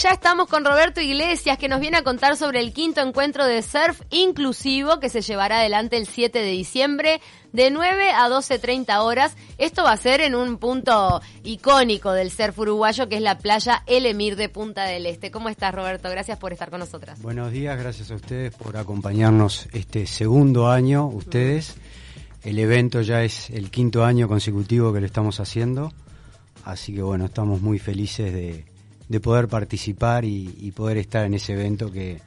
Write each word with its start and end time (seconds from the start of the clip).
Ya 0.00 0.12
estamos 0.12 0.46
con 0.46 0.64
Roberto 0.64 1.00
Iglesias 1.00 1.58
que 1.58 1.66
nos 1.66 1.80
viene 1.80 1.96
a 1.96 2.04
contar 2.04 2.36
sobre 2.36 2.60
el 2.60 2.72
quinto 2.72 3.00
encuentro 3.00 3.44
de 3.44 3.62
surf 3.62 4.00
inclusivo 4.10 5.00
que 5.00 5.08
se 5.08 5.22
llevará 5.22 5.58
adelante 5.58 5.96
el 5.96 6.06
7 6.06 6.38
de 6.38 6.52
diciembre 6.52 7.20
de 7.52 7.72
9 7.72 8.12
a 8.12 8.28
12.30 8.28 8.96
horas. 9.00 9.36
Esto 9.58 9.82
va 9.82 9.90
a 9.90 9.96
ser 9.96 10.20
en 10.20 10.36
un 10.36 10.58
punto 10.58 11.20
icónico 11.42 12.12
del 12.12 12.30
surf 12.30 12.56
uruguayo 12.60 13.08
que 13.08 13.16
es 13.16 13.22
la 13.22 13.38
playa 13.38 13.82
El 13.88 14.06
Emir 14.06 14.36
de 14.36 14.48
Punta 14.48 14.84
del 14.84 15.04
Este. 15.04 15.32
¿Cómo 15.32 15.48
estás 15.48 15.74
Roberto? 15.74 16.08
Gracias 16.08 16.38
por 16.38 16.52
estar 16.52 16.70
con 16.70 16.78
nosotras. 16.78 17.20
Buenos 17.20 17.50
días, 17.50 17.76
gracias 17.76 18.12
a 18.12 18.14
ustedes 18.14 18.54
por 18.54 18.76
acompañarnos 18.76 19.66
este 19.72 20.06
segundo 20.06 20.68
año, 20.70 21.08
ustedes. 21.08 21.74
El 22.44 22.60
evento 22.60 23.02
ya 23.02 23.24
es 23.24 23.50
el 23.50 23.72
quinto 23.72 24.04
año 24.04 24.28
consecutivo 24.28 24.92
que 24.92 25.00
lo 25.00 25.06
estamos 25.06 25.40
haciendo, 25.40 25.92
así 26.64 26.94
que 26.94 27.02
bueno, 27.02 27.24
estamos 27.24 27.62
muy 27.62 27.80
felices 27.80 28.32
de 28.32 28.77
de 29.08 29.20
poder 29.20 29.48
participar 29.48 30.24
y, 30.24 30.72
poder 30.76 30.98
estar 30.98 31.24
en 31.24 31.34
ese 31.34 31.54
evento 31.54 31.90
que, 31.90 32.20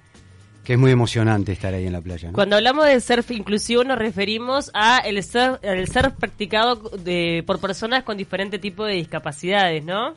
es 0.66 0.78
muy 0.78 0.92
emocionante 0.92 1.52
estar 1.52 1.74
ahí 1.74 1.86
en 1.86 1.92
la 1.92 2.00
playa. 2.00 2.32
Cuando 2.32 2.56
hablamos 2.56 2.86
de 2.86 3.02
surf 3.02 3.30
inclusivo 3.32 3.84
nos 3.84 3.98
referimos 3.98 4.72
a 4.74 5.00
el 5.00 5.22
surf, 5.22 5.60
el 5.64 5.86
surf 5.90 6.14
practicado 6.14 6.78
de, 6.98 7.44
por 7.46 7.60
personas 7.60 8.04
con 8.04 8.16
diferente 8.16 8.58
tipo 8.58 8.86
de 8.86 8.94
discapacidades, 8.94 9.84
¿no? 9.84 10.14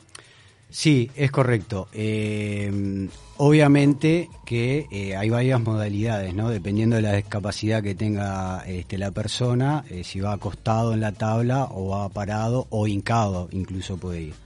Sí, 0.69 1.11
es 1.15 1.29
correcto. 1.29 1.89
Eh, 1.93 3.09
obviamente 3.37 4.29
que 4.45 4.87
eh, 4.91 5.15
hay 5.15 5.29
varias 5.29 5.61
modalidades, 5.61 6.33
¿no? 6.33 6.49
Dependiendo 6.49 6.95
de 6.95 7.01
la 7.01 7.13
discapacidad 7.13 7.83
que 7.83 7.95
tenga 7.95 8.63
este, 8.65 8.97
la 8.97 9.11
persona, 9.11 9.83
eh, 9.89 10.03
si 10.03 10.19
va 10.19 10.33
acostado 10.33 10.93
en 10.93 11.01
la 11.01 11.11
tabla 11.11 11.67
o 11.71 11.89
va 11.89 12.09
parado 12.09 12.67
o 12.69 12.87
hincado, 12.87 13.49
incluso 13.51 13.97
puede 13.97 14.21
ir. 14.21 14.44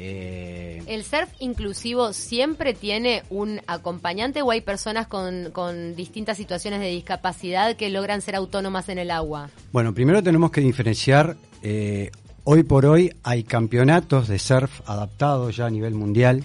Eh, 0.00 0.80
¿El 0.86 1.02
surf 1.02 1.28
inclusivo 1.40 2.12
siempre 2.12 2.72
tiene 2.72 3.24
un 3.30 3.60
acompañante 3.66 4.42
o 4.42 4.52
hay 4.52 4.60
personas 4.60 5.08
con, 5.08 5.96
distintas 5.96 6.36
situaciones 6.36 6.78
de 6.80 6.86
discapacidad 6.86 7.74
que 7.74 7.90
logran 7.90 8.22
ser 8.22 8.36
autónomas 8.36 8.88
en 8.88 8.98
el 8.98 9.10
agua? 9.10 9.50
Bueno, 9.72 9.92
primero 9.92 10.22
tenemos 10.22 10.52
que 10.52 10.60
diferenciar, 10.60 11.36
eh, 11.64 12.12
hoy 12.44 12.62
por 12.62 12.86
hoy 12.86 13.12
hay 13.24 13.42
campeonatos 13.42 14.28
de 14.28 14.38
surf 14.38 14.88
adaptados 14.88 15.56
ya 15.56 15.66
a 15.66 15.70
nivel 15.70 15.94
mundial. 15.94 16.44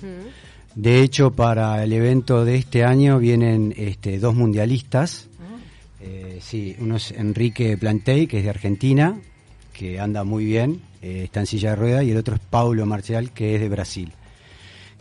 De 0.73 1.01
hecho, 1.01 1.29
para 1.29 1.83
el 1.83 1.93
evento 1.93 2.45
de 2.45 2.55
este 2.55 2.83
año 2.83 3.19
vienen 3.19 3.71
este, 3.77 4.17
dos 4.17 4.33
mundialistas. 4.33 5.29
Ah. 5.39 5.43
Eh, 6.01 6.39
sí, 6.41 6.75
uno 6.79 6.95
es 6.95 7.11
Enrique 7.11 7.77
Plantey, 7.77 8.25
que 8.25 8.39
es 8.39 8.43
de 8.45 8.49
Argentina, 8.49 9.15
que 9.73 9.99
anda 9.99 10.23
muy 10.23 10.43
bien, 10.43 10.81
eh, 11.03 11.25
está 11.25 11.41
en 11.41 11.45
silla 11.45 11.71
de 11.71 11.75
rueda, 11.75 12.03
y 12.03 12.11
el 12.11 12.17
otro 12.17 12.35
es 12.35 12.41
Paulo 12.41 12.85
Marcial, 12.85 13.31
que 13.31 13.55
es 13.55 13.61
de 13.61 13.67
Brasil. 13.67 14.13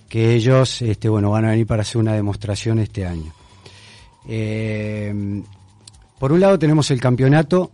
Que 0.08 0.34
ellos, 0.34 0.82
este, 0.82 1.08
bueno, 1.08 1.30
van 1.30 1.44
a 1.44 1.50
venir 1.50 1.66
para 1.66 1.82
hacer 1.82 1.98
una 1.98 2.12
demostración 2.12 2.80
este 2.80 3.06
año. 3.06 3.32
Eh, 4.28 5.42
por 6.18 6.32
un 6.32 6.40
lado 6.40 6.58
tenemos 6.58 6.90
el 6.90 7.00
campeonato, 7.00 7.70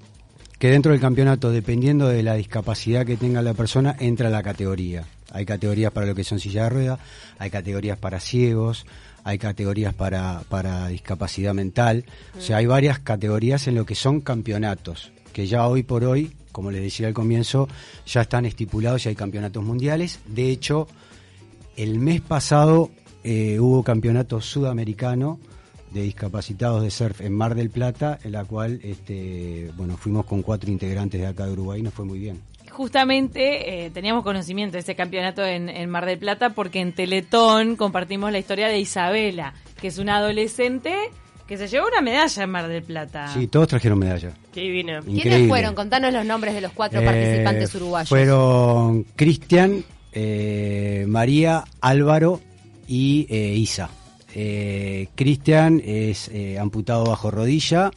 que 0.59 0.71
dentro 0.71 0.93
del 0.93 1.01
campeonato, 1.01 1.51
dependiendo 1.51 2.09
de 2.09 2.23
la 2.23 2.35
discapacidad 2.35 3.07
que 3.07 3.17
tenga 3.17 3.41
la 3.41 3.55
persona, 3.55 3.97
entra 3.99 4.29
la 4.29 4.43
categoría. 4.43 5.05
Hay 5.33 5.47
categorías 5.47 5.91
para 5.91 6.07
lo 6.07 6.15
que 6.15 6.25
son 6.25 6.39
silla 6.39 6.65
de 6.65 6.69
rueda, 6.71 6.99
hay 7.39 7.49
categorías 7.49 7.97
para 7.97 8.21
ciegos, 8.21 8.85
hay 9.25 9.39
categorías 9.39 9.95
para, 9.95 10.43
para 10.49 10.89
discapacidad 10.89 11.55
mental. 11.55 12.05
O 12.37 12.41
sea, 12.43 12.59
hay 12.59 12.67
varias 12.67 12.99
categorías 12.99 13.67
en 13.69 13.75
lo 13.75 13.87
que 13.87 13.95
son 13.95 14.21
campeonatos, 14.21 15.13
que 15.39 15.47
ya 15.47 15.69
hoy 15.69 15.85
por 15.85 16.03
hoy 16.03 16.33
como 16.51 16.73
les 16.73 16.83
decía 16.83 17.07
al 17.07 17.15
comienzo, 17.15 17.69
ya 18.05 18.23
están 18.23 18.45
estipulados 18.45 19.07
y 19.07 19.11
hay 19.11 19.15
campeonatos 19.15 19.63
mundiales. 19.63 20.19
De 20.27 20.51
hecho, 20.51 20.89
el 21.77 22.01
mes 22.01 22.21
pasado 22.21 22.91
eh, 23.23 23.61
hubo 23.61 23.85
campeonato 23.85 24.41
sudamericano 24.41 25.39
de 25.93 26.03
discapacitados 26.03 26.83
de 26.83 26.91
surf 26.91 27.21
en 27.21 27.33
Mar 27.33 27.55
del 27.55 27.71
Plata, 27.71 28.19
en 28.25 28.33
la 28.33 28.45
cual 28.45 28.81
este, 28.83 29.71
bueno, 29.77 29.97
fuimos 29.97 30.27
con 30.27 30.43
cuatro 30.43 30.69
integrantes 30.69 31.21
de 31.21 31.29
acá 31.29 31.47
de 31.47 31.53
Uruguay 31.53 31.79
y 31.79 31.85
nos 31.85 31.95
fue 31.95 32.05
muy 32.05 32.19
bien. 32.19 32.43
Justamente 32.69 33.85
eh, 33.85 33.91
teníamos 33.91 34.25
conocimiento 34.25 34.73
de 34.73 34.81
ese 34.81 34.97
campeonato 34.97 35.45
en, 35.45 35.69
en 35.69 35.89
Mar 35.89 36.07
del 36.07 36.19
Plata 36.19 36.51
porque 36.51 36.81
en 36.81 36.93
Teletón 36.93 37.77
compartimos 37.77 38.33
la 38.33 38.41
historia 38.41 38.67
de 38.67 38.81
Isabela, 38.81 39.55
que 39.81 39.87
es 39.87 39.99
una 39.99 40.17
adolescente 40.17 41.13
que 41.49 41.57
se 41.57 41.67
llevó 41.67 41.89
una 41.89 42.03
medalla 42.03 42.43
en 42.43 42.51
Mar 42.51 42.69
del 42.69 42.83
Plata. 42.83 43.33
Sí, 43.33 43.47
todos 43.47 43.69
trajeron 43.69 43.99
medalla. 43.99 44.33
Qué 44.53 44.61
divino. 44.61 45.01
¿Quiénes 45.03 45.49
fueron? 45.49 45.75
Contanos 45.75 46.13
los 46.13 46.25
nombres 46.27 46.55
de 46.55 46.61
los 46.61 46.73
cuatro 46.73 47.03
participantes 47.03 47.75
eh, 47.75 47.77
uruguayos. 47.79 48.09
Fueron 48.11 49.05
Cristian, 49.17 49.83
eh, 50.13 51.07
María, 51.09 51.65
Álvaro 51.81 52.41
y 52.87 53.27
eh, 53.31 53.55
Isa. 53.57 53.89
Cristian 55.17 55.83
es 55.85 56.31
amputado 56.61 57.05
bajo 57.07 57.31
rodilla. 57.31 57.91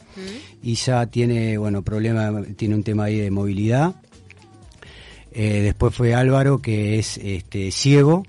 Isa 0.63 1.05
tiene, 1.07 1.57
bueno, 1.57 1.83
problema, 1.83 2.41
tiene 2.55 2.73
un 2.73 2.83
tema 2.83 3.03
ahí 3.03 3.17
de 3.17 3.29
movilidad. 3.29 3.93
después 5.31 5.93
fue 5.93 6.15
Álvaro, 6.15 6.61
que 6.61 6.97
es 6.97 7.17
este, 7.17 7.69
ciego 7.71 8.23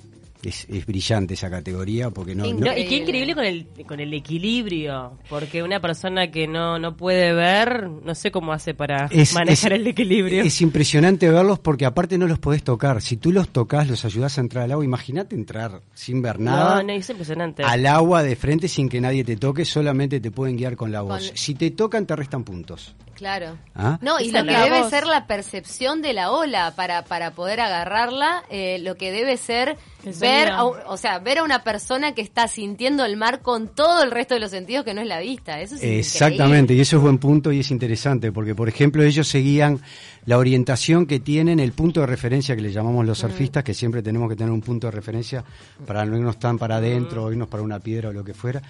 es, 0.44 0.66
brillante 0.86 1.34
esa 1.34 1.50
categoría 1.50 2.10
porque 2.10 2.34
no, 2.34 2.46
y 2.46 2.86
qué 2.86 2.96
increíble 2.96 3.34
con 3.34 3.44
el 3.44 3.66
con 3.86 4.00
el 4.00 4.12
equilibrio 4.12 5.18
porque 5.28 5.62
una 5.62 5.80
persona 5.80 6.30
que 6.30 6.46
no 6.46 6.78
no 6.78 6.96
puede 6.96 7.32
ver 7.32 7.88
no 7.88 8.14
sé 8.14 8.30
cómo 8.30 8.52
hace 8.52 8.74
para 8.74 9.08
manejar 9.34 9.74
el 9.74 9.86
equilibrio. 9.86 10.42
es 10.42 10.60
impresionante 10.60 11.30
verlos 11.30 11.58
porque 11.58 11.86
aparte 11.86 12.18
no 12.18 12.26
los 12.26 12.38
podés 12.38 12.62
tocar. 12.62 13.00
Si 13.00 13.16
tú 13.16 13.32
los 13.32 13.48
tocas 13.48 13.88
los 13.88 14.04
ayudas 14.04 14.38
a 14.38 14.40
entrar 14.40 14.64
al 14.64 14.72
agua. 14.72 14.84
Imagínate 14.84 15.34
entrar 15.34 15.82
sin 15.94 16.22
ver 16.22 16.40
nada 16.40 16.82
no, 16.82 16.92
es 16.92 17.08
impresionante. 17.08 17.62
al 17.62 17.86
agua 17.86 18.22
de 18.22 18.36
frente 18.36 18.68
sin 18.68 18.88
que 18.88 19.00
nadie 19.00 19.24
te 19.24 19.36
toque 19.36 19.64
solamente 19.64 20.20
te 20.20 20.30
pueden 20.30 20.56
guiar 20.56 20.76
con 20.76 20.92
la 20.92 21.02
voz. 21.02 21.32
Si 21.34 21.54
te 21.54 21.70
tocan 21.70 22.06
te 22.06 22.16
restan 22.16 22.44
puntos 22.44 22.94
Claro. 23.22 23.56
¿Ah? 23.76 24.00
No, 24.02 24.18
y 24.18 24.32
lo 24.32 24.42
que 24.42 24.50
debe 24.50 24.90
ser 24.90 25.06
la 25.06 25.28
percepción 25.28 26.02
de 26.02 26.12
la 26.12 26.32
ola 26.32 26.72
para, 26.74 27.04
para 27.04 27.30
poder 27.30 27.60
agarrarla, 27.60 28.42
eh, 28.50 28.80
lo 28.80 28.96
que 28.96 29.12
debe 29.12 29.36
ser 29.36 29.78
ver, 30.20 30.50
o 30.58 30.96
sea, 30.96 31.20
ver 31.20 31.38
a 31.38 31.44
una 31.44 31.62
persona 31.62 32.16
que 32.16 32.20
está 32.20 32.48
sintiendo 32.48 33.04
el 33.04 33.16
mar 33.16 33.40
con 33.40 33.68
todo 33.68 34.02
el 34.02 34.10
resto 34.10 34.34
de 34.34 34.40
los 34.40 34.50
sentidos 34.50 34.84
que 34.84 34.92
no 34.92 35.02
es 35.02 35.06
la 35.06 35.20
vista. 35.20 35.60
Eso 35.60 35.76
es 35.76 35.84
Exactamente, 35.84 36.74
y 36.74 36.80
eso 36.80 36.96
es 36.96 37.02
buen 37.02 37.18
punto 37.18 37.52
y 37.52 37.60
es 37.60 37.70
interesante, 37.70 38.32
porque 38.32 38.56
por 38.56 38.68
ejemplo 38.68 39.04
ellos 39.04 39.28
seguían 39.28 39.80
la 40.26 40.38
orientación 40.38 41.06
que 41.06 41.20
tienen, 41.20 41.60
el 41.60 41.70
punto 41.70 42.00
de 42.00 42.06
referencia 42.06 42.56
que 42.56 42.62
le 42.62 42.72
llamamos 42.72 43.06
los 43.06 43.18
surfistas, 43.18 43.62
que 43.62 43.72
siempre 43.72 44.02
tenemos 44.02 44.28
que 44.28 44.34
tener 44.34 44.52
un 44.52 44.62
punto 44.62 44.88
de 44.88 44.90
referencia 44.90 45.44
para 45.86 46.04
no 46.04 46.16
irnos 46.16 46.40
tan 46.40 46.58
para 46.58 46.78
adentro, 46.78 47.24
o 47.24 47.30
irnos 47.30 47.46
para 47.46 47.62
una 47.62 47.78
piedra 47.78 48.08
o 48.08 48.12
lo 48.12 48.24
que 48.24 48.34
fuera. 48.34 48.62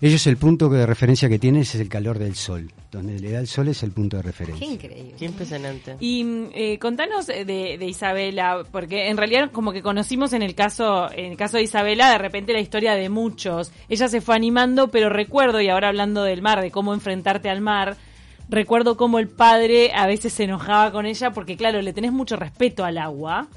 Ellos 0.00 0.24
el 0.28 0.36
punto 0.36 0.68
de 0.68 0.86
referencia 0.86 1.28
que 1.28 1.40
tienen 1.40 1.62
es 1.62 1.74
el 1.74 1.88
calor 1.88 2.20
del 2.20 2.36
sol. 2.36 2.70
Donde 2.96 3.20
le 3.20 3.32
da 3.32 3.40
el 3.40 3.46
sol 3.46 3.68
es 3.68 3.82
el 3.82 3.92
punto 3.92 4.16
de 4.16 4.22
referencia. 4.22 4.66
Qué 4.66 4.72
increíble. 4.72 5.14
Qué 5.18 5.26
impresionante. 5.26 5.96
Y 6.00 6.24
eh, 6.54 6.78
contanos 6.78 7.26
de, 7.26 7.44
de, 7.44 7.86
Isabela, 7.86 8.62
porque 8.72 9.10
en 9.10 9.18
realidad 9.18 9.50
como 9.52 9.72
que 9.72 9.82
conocimos 9.82 10.32
en 10.32 10.40
el 10.40 10.54
caso 10.54 11.12
en 11.12 11.32
el 11.32 11.36
caso 11.36 11.58
de 11.58 11.64
Isabela 11.64 12.10
de 12.10 12.16
repente 12.16 12.54
la 12.54 12.60
historia 12.60 12.94
de 12.94 13.10
muchos. 13.10 13.70
Ella 13.90 14.08
se 14.08 14.22
fue 14.22 14.34
animando, 14.34 14.88
pero 14.88 15.10
recuerdo, 15.10 15.60
y 15.60 15.68
ahora 15.68 15.88
hablando 15.88 16.22
del 16.22 16.40
mar, 16.40 16.62
de 16.62 16.70
cómo 16.70 16.94
enfrentarte 16.94 17.50
al 17.50 17.60
mar, 17.60 17.98
recuerdo 18.48 18.96
cómo 18.96 19.18
el 19.18 19.28
padre 19.28 19.92
a 19.94 20.06
veces 20.06 20.32
se 20.32 20.44
enojaba 20.44 20.90
con 20.90 21.04
ella 21.04 21.32
porque, 21.32 21.58
claro, 21.58 21.82
le 21.82 21.92
tenés 21.92 22.12
mucho 22.12 22.36
respeto 22.36 22.82
al 22.82 22.96
agua, 22.96 23.48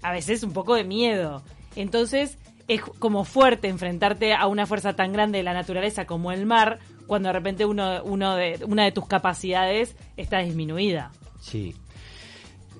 a 0.00 0.12
veces 0.12 0.42
un 0.42 0.54
poco 0.54 0.74
de 0.74 0.84
miedo. 0.84 1.42
Entonces 1.74 2.38
es 2.68 2.82
como 2.98 3.24
fuerte 3.24 3.68
enfrentarte 3.68 4.34
a 4.34 4.46
una 4.46 4.66
fuerza 4.66 4.94
tan 4.94 5.12
grande 5.12 5.38
de 5.38 5.44
la 5.44 5.54
naturaleza 5.54 6.04
como 6.04 6.32
el 6.32 6.46
mar 6.46 6.78
cuando 7.06 7.28
de 7.28 7.32
repente 7.32 7.64
uno, 7.64 8.02
uno 8.04 8.34
de, 8.34 8.60
una 8.66 8.84
de 8.84 8.92
tus 8.92 9.06
capacidades 9.06 9.94
está 10.16 10.40
disminuida. 10.40 11.12
Sí. 11.40 11.74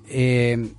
Eh, 0.09 0.69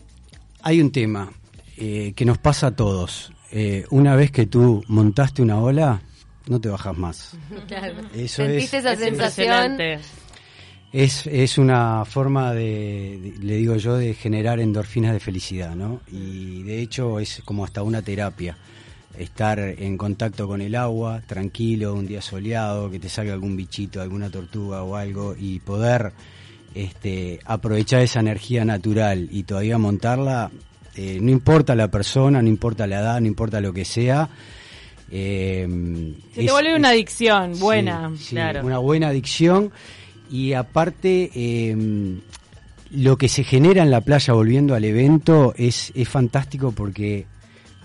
hay 0.62 0.80
un 0.80 0.90
tema 0.90 1.32
eh, 1.76 2.12
que 2.14 2.24
nos 2.24 2.38
pasa 2.38 2.68
a 2.68 2.76
todos. 2.76 3.32
Eh, 3.50 3.86
una 3.90 4.14
vez 4.16 4.30
que 4.30 4.46
tú 4.46 4.84
montaste 4.88 5.40
una 5.40 5.60
ola, 5.60 6.02
no 6.46 6.60
te 6.60 6.68
bajas 6.68 6.96
más. 6.96 7.36
Claro. 7.66 7.94
Eso 8.14 8.42
es, 8.44 8.72
esa 8.72 8.96
sensación? 8.96 9.78
Es, 10.90 11.26
es 11.26 11.58
una 11.58 12.04
forma 12.06 12.54
de, 12.54 13.34
le 13.40 13.56
digo 13.56 13.76
yo, 13.76 13.96
de 13.96 14.14
generar 14.14 14.58
endorfinas 14.58 15.12
de 15.12 15.20
felicidad, 15.20 15.74
¿no? 15.74 16.00
Y 16.10 16.62
de 16.62 16.80
hecho 16.80 17.20
es 17.20 17.42
como 17.44 17.64
hasta 17.64 17.82
una 17.82 18.00
terapia. 18.02 18.56
Estar 19.16 19.58
en 19.58 19.96
contacto 19.96 20.46
con 20.46 20.60
el 20.60 20.74
agua, 20.74 21.22
tranquilo, 21.26 21.94
un 21.94 22.06
día 22.06 22.22
soleado, 22.22 22.90
que 22.90 23.00
te 23.00 23.08
salga 23.08 23.32
algún 23.32 23.56
bichito, 23.56 24.00
alguna 24.00 24.30
tortuga 24.30 24.82
o 24.82 24.94
algo, 24.94 25.34
y 25.36 25.58
poder 25.60 26.12
este, 26.74 27.40
aprovechar 27.44 28.02
esa 28.02 28.20
energía 28.20 28.64
natural 28.64 29.28
y 29.32 29.42
todavía 29.42 29.78
montarla, 29.78 30.50
eh, 30.94 31.18
no 31.20 31.30
importa 31.30 31.74
la 31.74 31.88
persona, 31.88 32.42
no 32.42 32.48
importa 32.48 32.86
la 32.86 33.00
edad, 33.00 33.20
no 33.20 33.26
importa 33.26 33.60
lo 33.60 33.72
que 33.72 33.84
sea. 33.84 34.28
Eh, 35.10 36.14
Se 36.34 36.44
te 36.44 36.52
vuelve 36.52 36.76
una 36.76 36.90
adicción 36.90 37.58
buena, 37.58 38.12
claro. 38.28 38.64
Una 38.64 38.78
buena 38.78 39.08
adicción 39.08 39.70
y 40.30 40.52
aparte 40.52 41.30
em, 41.70 42.20
lo 42.90 43.16
que 43.16 43.28
se 43.28 43.44
genera 43.44 43.82
en 43.82 43.90
la 43.90 44.00
playa 44.00 44.34
volviendo 44.34 44.74
al 44.74 44.84
evento 44.84 45.54
es, 45.56 45.92
es 45.94 46.08
fantástico 46.08 46.72
porque 46.72 47.26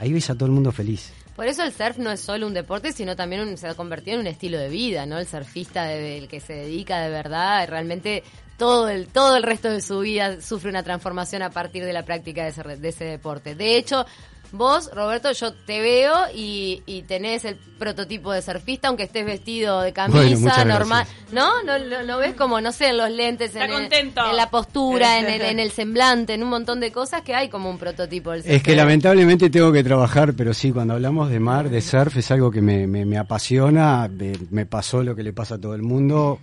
ahí 0.04 0.14
ves 0.14 0.30
a 0.30 0.36
todo 0.36 0.46
el 0.46 0.52
mundo 0.52 0.72
feliz. 0.72 1.12
Por 1.36 1.48
eso 1.48 1.64
el 1.64 1.72
surf 1.72 1.98
no 1.98 2.12
es 2.12 2.20
solo 2.20 2.46
un 2.46 2.54
deporte, 2.54 2.92
sino 2.92 3.16
también 3.16 3.58
se 3.58 3.68
ha 3.68 3.74
convertido 3.74 4.16
en 4.16 4.22
un 4.22 4.28
estilo 4.28 4.60
de 4.60 4.70
vida, 4.70 5.06
¿no? 5.06 5.18
El 5.18 5.26
surfista, 5.26 5.92
el 5.92 6.28
que 6.28 6.40
se 6.40 6.54
dedica 6.54 7.02
de 7.02 7.10
verdad, 7.10 7.68
realmente 7.68 8.24
todo 8.58 8.90
el, 8.90 9.08
todo 9.08 9.36
el 9.36 9.44
resto 9.44 9.72
de 9.72 9.82
su 9.82 10.00
vida 10.00 10.42
sufre 10.42 10.70
una 10.70 10.84
transformación 10.84 11.42
a 11.42 11.50
partir 11.50 11.86
de 11.86 11.94
la 11.94 12.04
práctica 12.04 12.44
de 12.44 12.78
de 12.78 12.90
ese 12.90 13.06
deporte. 13.06 13.56
De 13.56 13.78
hecho, 13.78 14.06
Vos, 14.54 14.90
Roberto, 14.94 15.32
yo 15.32 15.52
te 15.52 15.82
veo 15.82 16.14
y, 16.34 16.84
y, 16.86 17.02
tenés 17.02 17.44
el 17.44 17.56
prototipo 17.56 18.32
de 18.32 18.42
surfista, 18.42 18.88
aunque 18.88 19.04
estés 19.04 19.26
vestido 19.26 19.82
de 19.82 19.94
camisa 19.94 20.64
normal. 20.64 21.08
¿No? 21.32 21.64
¿No? 21.64 22.04
¿No? 22.06 22.18
ves 22.20 22.36
como, 22.36 22.62
no 22.62 22.72
sé, 22.72 22.90
en 22.90 22.98
los 22.98 23.10
lentes, 23.10 23.56
en, 23.56 23.72
en, 23.72 24.14
la 24.38 24.52
postura, 24.52 25.20
en 25.20 25.26
el, 25.26 25.42
en 25.42 25.60
el 25.60 25.72
semblante, 25.72 26.36
en 26.36 26.44
un 26.44 26.50
montón 26.50 26.80
de 26.80 26.92
cosas 26.92 27.24
que 27.24 27.34
hay 27.34 27.50
como 27.50 27.68
un 27.68 27.80
prototipo 27.80 28.32
del 28.32 28.44
Es 28.46 28.62
que 28.62 28.76
lamentablemente 28.76 29.50
tengo 29.50 29.72
que 29.72 29.84
trabajar, 29.84 30.34
pero 30.36 30.54
sí, 30.54 30.72
cuando 30.72 30.94
hablamos 30.94 31.32
de 31.32 31.40
mar, 31.40 31.70
de 31.70 31.82
surf, 31.82 32.16
es 32.18 32.30
algo 32.30 32.52
que 32.52 32.62
me, 32.62 32.86
me, 32.86 33.06
me 33.06 33.18
apasiona, 33.18 34.08
me 34.52 34.66
pasó 34.68 35.04
lo 35.04 35.16
que 35.16 35.24
le 35.24 35.34
pasa 35.34 35.56
a 35.56 35.58
todo 35.58 35.74
el 35.74 35.82
mundo 35.82 36.40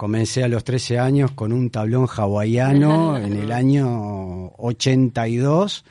Comencé 0.00 0.42
a 0.42 0.48
los 0.48 0.64
13 0.64 0.98
años 0.98 1.32
con 1.32 1.52
un 1.52 1.68
tablón 1.68 2.06
hawaiano 2.08 3.18
en 3.22 3.34
el 3.36 3.52
año 3.52 4.46
82 4.56 5.84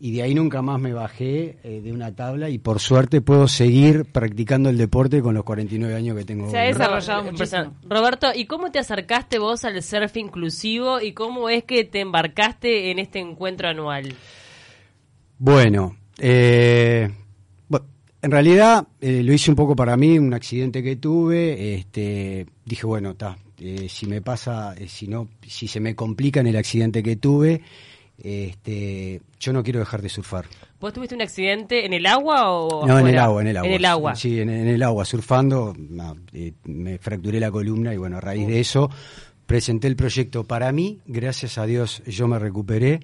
y 0.00 0.12
de 0.12 0.22
ahí 0.22 0.34
nunca 0.34 0.62
más 0.62 0.80
me 0.80 0.92
bajé 0.92 1.58
eh, 1.62 1.80
de 1.82 1.92
una 1.92 2.14
tabla 2.14 2.48
y 2.48 2.58
por 2.58 2.80
suerte 2.80 3.20
puedo 3.20 3.48
seguir 3.48 4.04
practicando 4.04 4.70
el 4.70 4.78
deporte 4.78 5.20
con 5.20 5.34
los 5.34 5.44
49 5.44 5.94
años 5.94 6.16
que 6.16 6.24
tengo. 6.24 6.50
Se 6.50 6.58
ha 6.58 6.62
desarrollado 6.62 7.24
muchísimo. 7.24 7.74
Roberto, 7.88 8.28
¿y 8.34 8.46
cómo 8.46 8.70
te 8.70 8.78
acercaste 8.78 9.38
vos 9.38 9.64
al 9.64 9.82
surf 9.82 10.16
inclusivo 10.16 11.00
y 11.00 11.12
cómo 11.12 11.48
es 11.48 11.64
que 11.64 11.84
te 11.84 12.00
embarcaste 12.00 12.90
en 12.90 12.98
este 12.98 13.18
encuentro 13.18 13.68
anual? 13.68 14.14
Bueno, 15.38 15.96
eh, 16.18 17.08
en 18.20 18.30
realidad 18.30 18.86
eh, 19.00 19.22
lo 19.22 19.32
hice 19.32 19.50
un 19.50 19.56
poco 19.56 19.76
para 19.76 19.96
mí, 19.96 20.18
un 20.18 20.34
accidente 20.34 20.82
que 20.82 20.96
tuve, 20.96 21.74
este, 21.74 22.46
dije, 22.64 22.86
bueno, 22.86 23.10
está, 23.10 23.38
eh, 23.60 23.86
si 23.88 24.06
me 24.06 24.20
pasa, 24.20 24.74
eh, 24.76 24.88
si 24.88 25.06
no, 25.06 25.28
si 25.46 25.68
se 25.68 25.80
me 25.80 25.94
complica 25.94 26.40
en 26.40 26.48
el 26.48 26.56
accidente 26.56 27.02
que 27.02 27.16
tuve, 27.16 27.62
este, 28.22 29.20
yo 29.38 29.52
no 29.52 29.62
quiero 29.62 29.78
dejar 29.80 30.02
de 30.02 30.08
surfar. 30.08 30.46
¿Vos 30.80 30.92
tuviste 30.92 31.14
un 31.14 31.22
accidente 31.22 31.86
en 31.86 31.92
el 31.92 32.06
agua 32.06 32.50
o 32.50 32.86
No, 32.86 32.98
en 32.98 33.08
el 33.08 33.18
agua, 33.18 33.42
en 33.42 33.48
el 33.48 33.56
agua. 33.56 33.68
En 33.68 33.74
el 33.74 33.84
agua. 33.84 34.14
Sí, 34.16 34.40
en, 34.40 34.50
el 34.50 34.82
agua, 34.82 35.04
surfando, 35.04 35.74
me 36.64 36.98
fracturé 36.98 37.40
la 37.40 37.50
columna 37.50 37.94
y 37.94 37.96
bueno, 37.96 38.18
a 38.18 38.20
raíz 38.20 38.46
de 38.46 38.60
eso 38.60 38.90
presenté 39.48 39.88
el 39.88 39.96
proyecto 39.96 40.44
para 40.44 40.70
mí, 40.72 41.00
gracias 41.06 41.56
a 41.56 41.64
Dios 41.64 42.02
yo 42.06 42.28
me 42.28 42.38
recuperé 42.38 43.00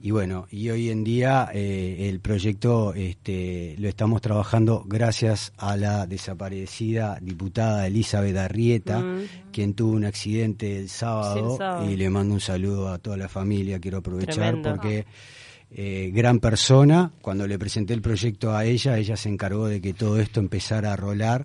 y 0.00 0.12
bueno, 0.12 0.46
y 0.50 0.70
hoy 0.70 0.90
en 0.90 1.02
día 1.02 1.50
eh, 1.52 2.08
el 2.08 2.20
proyecto 2.20 2.94
este, 2.94 3.74
lo 3.78 3.88
estamos 3.88 4.20
trabajando 4.20 4.84
gracias 4.86 5.52
a 5.56 5.76
la 5.76 6.06
desaparecida 6.06 7.18
diputada 7.20 7.86
Elizabeth 7.86 8.36
Arrieta, 8.36 9.00
mm. 9.00 9.50
quien 9.52 9.74
tuvo 9.74 9.92
un 9.92 10.04
accidente 10.04 10.78
el 10.78 10.88
sábado, 10.88 11.58
y 11.88 11.96
le 11.96 12.10
mando 12.10 12.34
un 12.34 12.40
saludo 12.40 12.90
a 12.90 12.98
toda 12.98 13.16
la 13.16 13.28
familia. 13.28 13.80
Quiero 13.80 13.98
aprovechar 13.98 14.62
porque 14.62 15.04
eh, 15.72 16.10
gran 16.14 16.38
persona, 16.38 17.10
cuando 17.20 17.46
le 17.48 17.58
presenté 17.58 17.92
el 17.92 18.00
proyecto 18.00 18.54
a 18.54 18.64
ella, 18.64 18.98
ella 18.98 19.16
se 19.16 19.28
encargó 19.28 19.66
de 19.66 19.80
que 19.80 19.94
todo 19.94 20.20
esto 20.20 20.38
empezara 20.38 20.92
a 20.92 20.96
rolar 20.96 21.44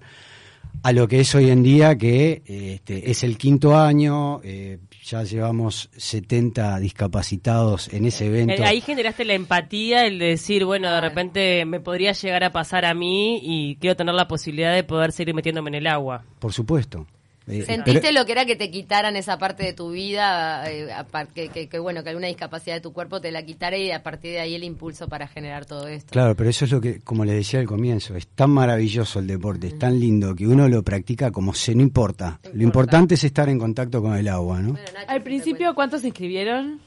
a 0.83 0.91
lo 0.91 1.07
que 1.07 1.21
es 1.21 1.33
hoy 1.33 1.49
en 1.49 1.63
día, 1.63 1.97
que 1.97 2.43
este, 2.45 3.09
es 3.09 3.23
el 3.23 3.37
quinto 3.37 3.77
año, 3.77 4.41
eh, 4.43 4.79
ya 5.03 5.23
llevamos 5.23 5.89
70 5.95 6.79
discapacitados 6.79 7.87
en 7.93 8.05
ese 8.05 8.27
evento. 8.27 8.61
Eh, 8.61 8.65
ahí 8.65 8.81
generaste 8.81 9.23
la 9.23 9.33
empatía, 9.33 10.05
el 10.05 10.19
de 10.19 10.25
decir, 10.25 10.65
bueno, 10.65 10.91
de 10.91 10.99
repente 10.99 11.65
me 11.65 11.79
podría 11.79 12.11
llegar 12.11 12.43
a 12.43 12.51
pasar 12.51 12.83
a 12.85 12.93
mí 12.93 13.39
y 13.41 13.77
quiero 13.77 13.95
tener 13.95 14.13
la 14.13 14.27
posibilidad 14.27 14.73
de 14.73 14.83
poder 14.83 15.13
seguir 15.13 15.33
metiéndome 15.33 15.69
en 15.69 15.75
el 15.75 15.87
agua. 15.87 16.25
Por 16.39 16.51
supuesto. 16.51 17.07
Eh, 17.47 17.63
¿Sentiste 17.65 18.13
lo 18.13 18.25
que 18.25 18.31
era 18.31 18.45
que 18.45 18.55
te 18.55 18.71
quitaran 18.71 19.17
esa 19.17 19.37
parte 19.37 19.63
de 19.63 19.73
tu 19.73 19.91
vida, 19.91 20.63
eh, 20.71 20.87
que, 21.33 21.67
que, 21.67 21.79
bueno, 21.79 22.01
que 22.03 22.09
alguna 22.09 22.27
discapacidad 22.27 22.75
de 22.75 22.81
tu 22.81 22.93
cuerpo 22.93 23.19
te 23.19 23.31
la 23.31 23.43
quitara 23.43 23.77
y 23.77 23.91
a 23.91 24.01
partir 24.01 24.31
de 24.31 24.39
ahí 24.39 24.55
el 24.55 24.63
impulso 24.63 25.09
para 25.09 25.27
generar 25.27 25.65
todo 25.65 25.87
esto? 25.87 26.11
Claro, 26.11 26.35
pero 26.35 26.49
eso 26.49 26.63
es 26.63 26.71
lo 26.71 26.79
que, 26.79 27.01
como 27.01 27.25
les 27.25 27.35
decía 27.35 27.59
al 27.59 27.65
comienzo, 27.65 28.15
es 28.15 28.27
tan 28.27 28.51
maravilloso 28.51 29.19
el 29.19 29.27
deporte, 29.27 29.67
es 29.67 29.77
tan 29.77 29.99
lindo 29.99 30.33
que 30.35 30.47
uno 30.47 30.69
lo 30.69 30.83
practica 30.83 31.31
como 31.31 31.53
se, 31.53 31.75
no 31.75 31.81
importa. 31.81 32.39
Lo 32.53 32.63
importante 32.63 33.15
es 33.15 33.23
estar 33.25 33.49
en 33.49 33.59
contacto 33.59 34.01
con 34.01 34.15
el 34.15 34.27
agua, 34.29 34.61
¿no? 34.61 34.77
al 35.07 35.21
principio, 35.21 35.75
¿cuántos 35.75 36.01
se 36.01 36.07
inscribieron? 36.07 36.79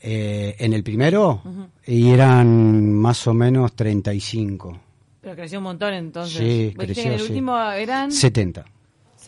Eh, 0.00 0.54
en 0.60 0.72
el 0.72 0.84
primero, 0.84 1.42
y 1.84 2.10
eran 2.10 2.92
más 2.92 3.26
o 3.26 3.34
menos 3.34 3.74
35. 3.74 4.80
Pero 5.20 5.34
creció 5.34 5.58
un 5.58 5.64
montón 5.64 5.92
entonces. 5.92 6.38
Sí, 6.38 6.74
creció, 6.76 7.02
en 7.02 7.12
el 7.14 7.22
último 7.22 7.60
eran... 7.72 8.12
70. 8.12 8.64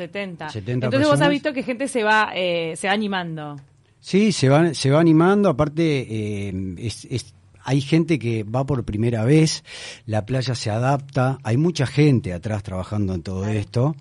70. 0.08 0.50
Entonces 0.54 1.08
vos 1.08 1.20
has 1.20 1.30
visto 1.30 1.52
que 1.52 1.62
gente 1.62 1.88
se 1.88 2.02
va, 2.02 2.30
eh, 2.34 2.74
se 2.76 2.86
va 2.86 2.92
animando. 2.92 3.56
Sí, 4.00 4.32
se 4.32 4.48
va, 4.48 4.72
se 4.74 4.90
va 4.90 5.00
animando. 5.00 5.48
Aparte, 5.48 6.06
eh, 6.08 6.74
es, 6.78 7.34
hay 7.64 7.80
gente 7.80 8.18
que 8.18 8.44
va 8.44 8.64
por 8.64 8.84
primera 8.84 9.24
vez, 9.24 9.64
la 10.06 10.24
playa 10.24 10.54
se 10.54 10.70
adapta, 10.70 11.38
hay 11.42 11.56
mucha 11.56 11.86
gente 11.86 12.32
atrás 12.32 12.62
trabajando 12.62 13.14
en 13.14 13.22
todo 13.22 13.46
esto. 13.46 13.94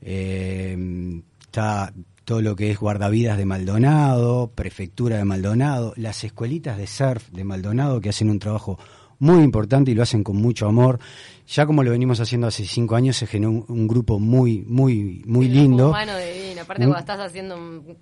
Eh, 0.00 1.22
está 1.40 1.92
todo 2.24 2.40
lo 2.40 2.56
que 2.56 2.70
es 2.70 2.78
guardavidas 2.78 3.36
de 3.36 3.44
Maldonado, 3.44 4.50
prefectura 4.54 5.16
de 5.16 5.24
Maldonado, 5.24 5.92
las 5.96 6.24
escuelitas 6.24 6.78
de 6.78 6.86
surf 6.86 7.28
de 7.30 7.44
Maldonado 7.44 8.00
que 8.00 8.08
hacen 8.08 8.30
un 8.30 8.38
trabajo 8.38 8.78
muy 9.22 9.44
importante 9.44 9.92
y 9.92 9.94
lo 9.94 10.02
hacen 10.02 10.24
con 10.24 10.36
mucho 10.36 10.66
amor. 10.66 10.98
Ya 11.46 11.64
como 11.64 11.84
lo 11.84 11.92
venimos 11.92 12.18
haciendo 12.18 12.48
hace 12.48 12.64
cinco 12.64 12.96
años, 12.96 13.16
se 13.16 13.28
generó 13.28 13.64
un, 13.68 13.86
grupo 13.86 14.18
muy, 14.18 14.64
muy, 14.66 15.22
muy 15.26 15.48
lindo. 15.48 15.90
Humano 15.90 16.16
divino, 16.16 16.62
aparte 16.62 16.82
cuando 16.82 16.98
estás 16.98 17.20
haciendo 17.20 17.54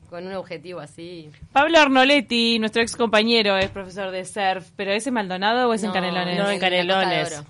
con 0.08 0.26
un 0.26 0.32
objetivo 0.32 0.80
así. 0.80 1.28
Pablo 1.52 1.78
Arnoletti, 1.78 2.58
nuestro 2.58 2.80
ex 2.80 2.96
compañero, 2.96 3.58
es 3.58 3.68
profesor 3.68 4.10
de 4.10 4.24
surf, 4.24 4.70
pero 4.76 4.92
¿es 4.92 5.06
en 5.06 5.14
Maldonado 5.14 5.68
o 5.68 5.74
es 5.74 5.84
en 5.84 5.92
Canelones? 5.92 6.38
No, 6.38 6.50
en 6.50 6.58
Canelones. 6.58 7.42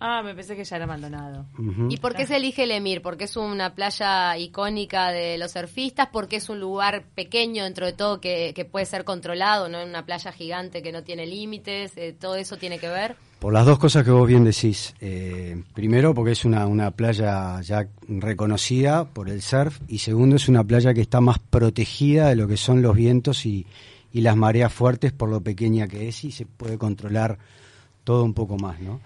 Ah, 0.00 0.22
me 0.22 0.34
pensé 0.34 0.54
que 0.54 0.64
ya 0.64 0.76
era 0.76 0.86
Maldonado. 0.86 1.46
¿Y 1.88 1.96
por 1.96 2.14
qué 2.14 2.24
se 2.24 2.36
elige 2.36 2.62
el 2.62 2.70
Emir? 2.70 3.02
¿Porque 3.02 3.24
es 3.24 3.36
una 3.36 3.74
playa 3.74 4.36
icónica 4.38 5.10
de 5.10 5.38
los 5.38 5.52
surfistas? 5.52 6.08
¿Porque 6.12 6.36
es 6.36 6.48
un 6.48 6.60
lugar 6.60 7.04
pequeño 7.16 7.64
dentro 7.64 7.84
de 7.84 7.92
todo 7.94 8.20
que, 8.20 8.68
puede 8.70 8.86
ser 8.86 9.04
controlado? 9.04 9.68
¿No? 9.68 9.80
En 9.80 9.88
una 9.88 10.06
playa 10.06 10.30
gigante 10.30 10.82
que 10.82 10.92
no 10.92 11.02
tiene 11.02 11.26
límites. 11.26 11.96
Eh, 11.96 12.14
¿Todo 12.18 12.36
eso 12.36 12.56
tiene 12.56 12.78
que 12.78 12.88
ver? 12.88 13.16
Por 13.40 13.52
las 13.52 13.66
dos 13.66 13.80
cosas 13.80 14.04
que 14.04 14.12
vos 14.12 14.28
bien 14.28 14.44
decís. 14.44 14.94
Eh, 15.00 15.62
primero, 15.74 16.14
porque 16.14 16.32
es 16.32 16.44
una, 16.44 16.66
una 16.66 16.92
playa 16.92 17.60
ya 17.62 17.88
reconocida 18.06 19.04
por 19.04 19.28
el 19.28 19.42
surf. 19.42 19.80
Y 19.88 19.98
segundo, 19.98 20.36
es 20.36 20.48
una 20.48 20.62
playa 20.62 20.94
que 20.94 21.00
está 21.00 21.20
más 21.20 21.40
protegida 21.40 22.28
de 22.28 22.36
lo 22.36 22.46
que 22.46 22.56
son 22.56 22.82
los 22.82 22.94
vientos 22.94 23.46
y, 23.46 23.66
y 24.12 24.20
las 24.20 24.36
mareas 24.36 24.72
fuertes 24.72 25.12
por 25.12 25.28
lo 25.28 25.40
pequeña 25.40 25.88
que 25.88 26.08
es 26.08 26.24
y 26.24 26.30
se 26.30 26.46
puede 26.46 26.78
controlar 26.78 27.38
todo 28.08 28.24
un 28.24 28.32
poco 28.32 28.56
más, 28.56 28.80
¿no? 28.80 29.02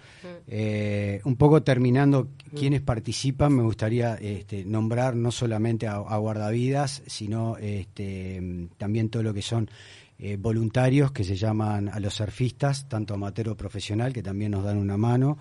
Eh, 0.46 1.20
un 1.24 1.34
poco 1.34 1.64
terminando 1.64 2.28
quienes 2.54 2.82
participan, 2.82 3.52
me 3.52 3.64
gustaría 3.64 4.14
este, 4.14 4.64
nombrar 4.64 5.16
no 5.16 5.32
solamente 5.32 5.88
a, 5.88 5.96
guardavidas, 5.98 7.02
sino 7.08 7.56
este, 7.56 8.68
también 8.78 9.08
todo 9.08 9.24
lo 9.24 9.34
que 9.34 9.42
son 9.42 9.68
eh, 10.20 10.36
voluntarios 10.38 11.10
que 11.10 11.24
se 11.24 11.34
llaman 11.34 11.88
a 11.88 11.98
los 11.98 12.14
surfistas, 12.14 12.88
tanto 12.88 13.14
amateur 13.14 13.48
o 13.48 13.56
profesional, 13.56 14.12
que 14.12 14.22
también 14.22 14.52
nos 14.52 14.62
dan 14.62 14.78
una 14.78 14.96
mano. 14.96 15.36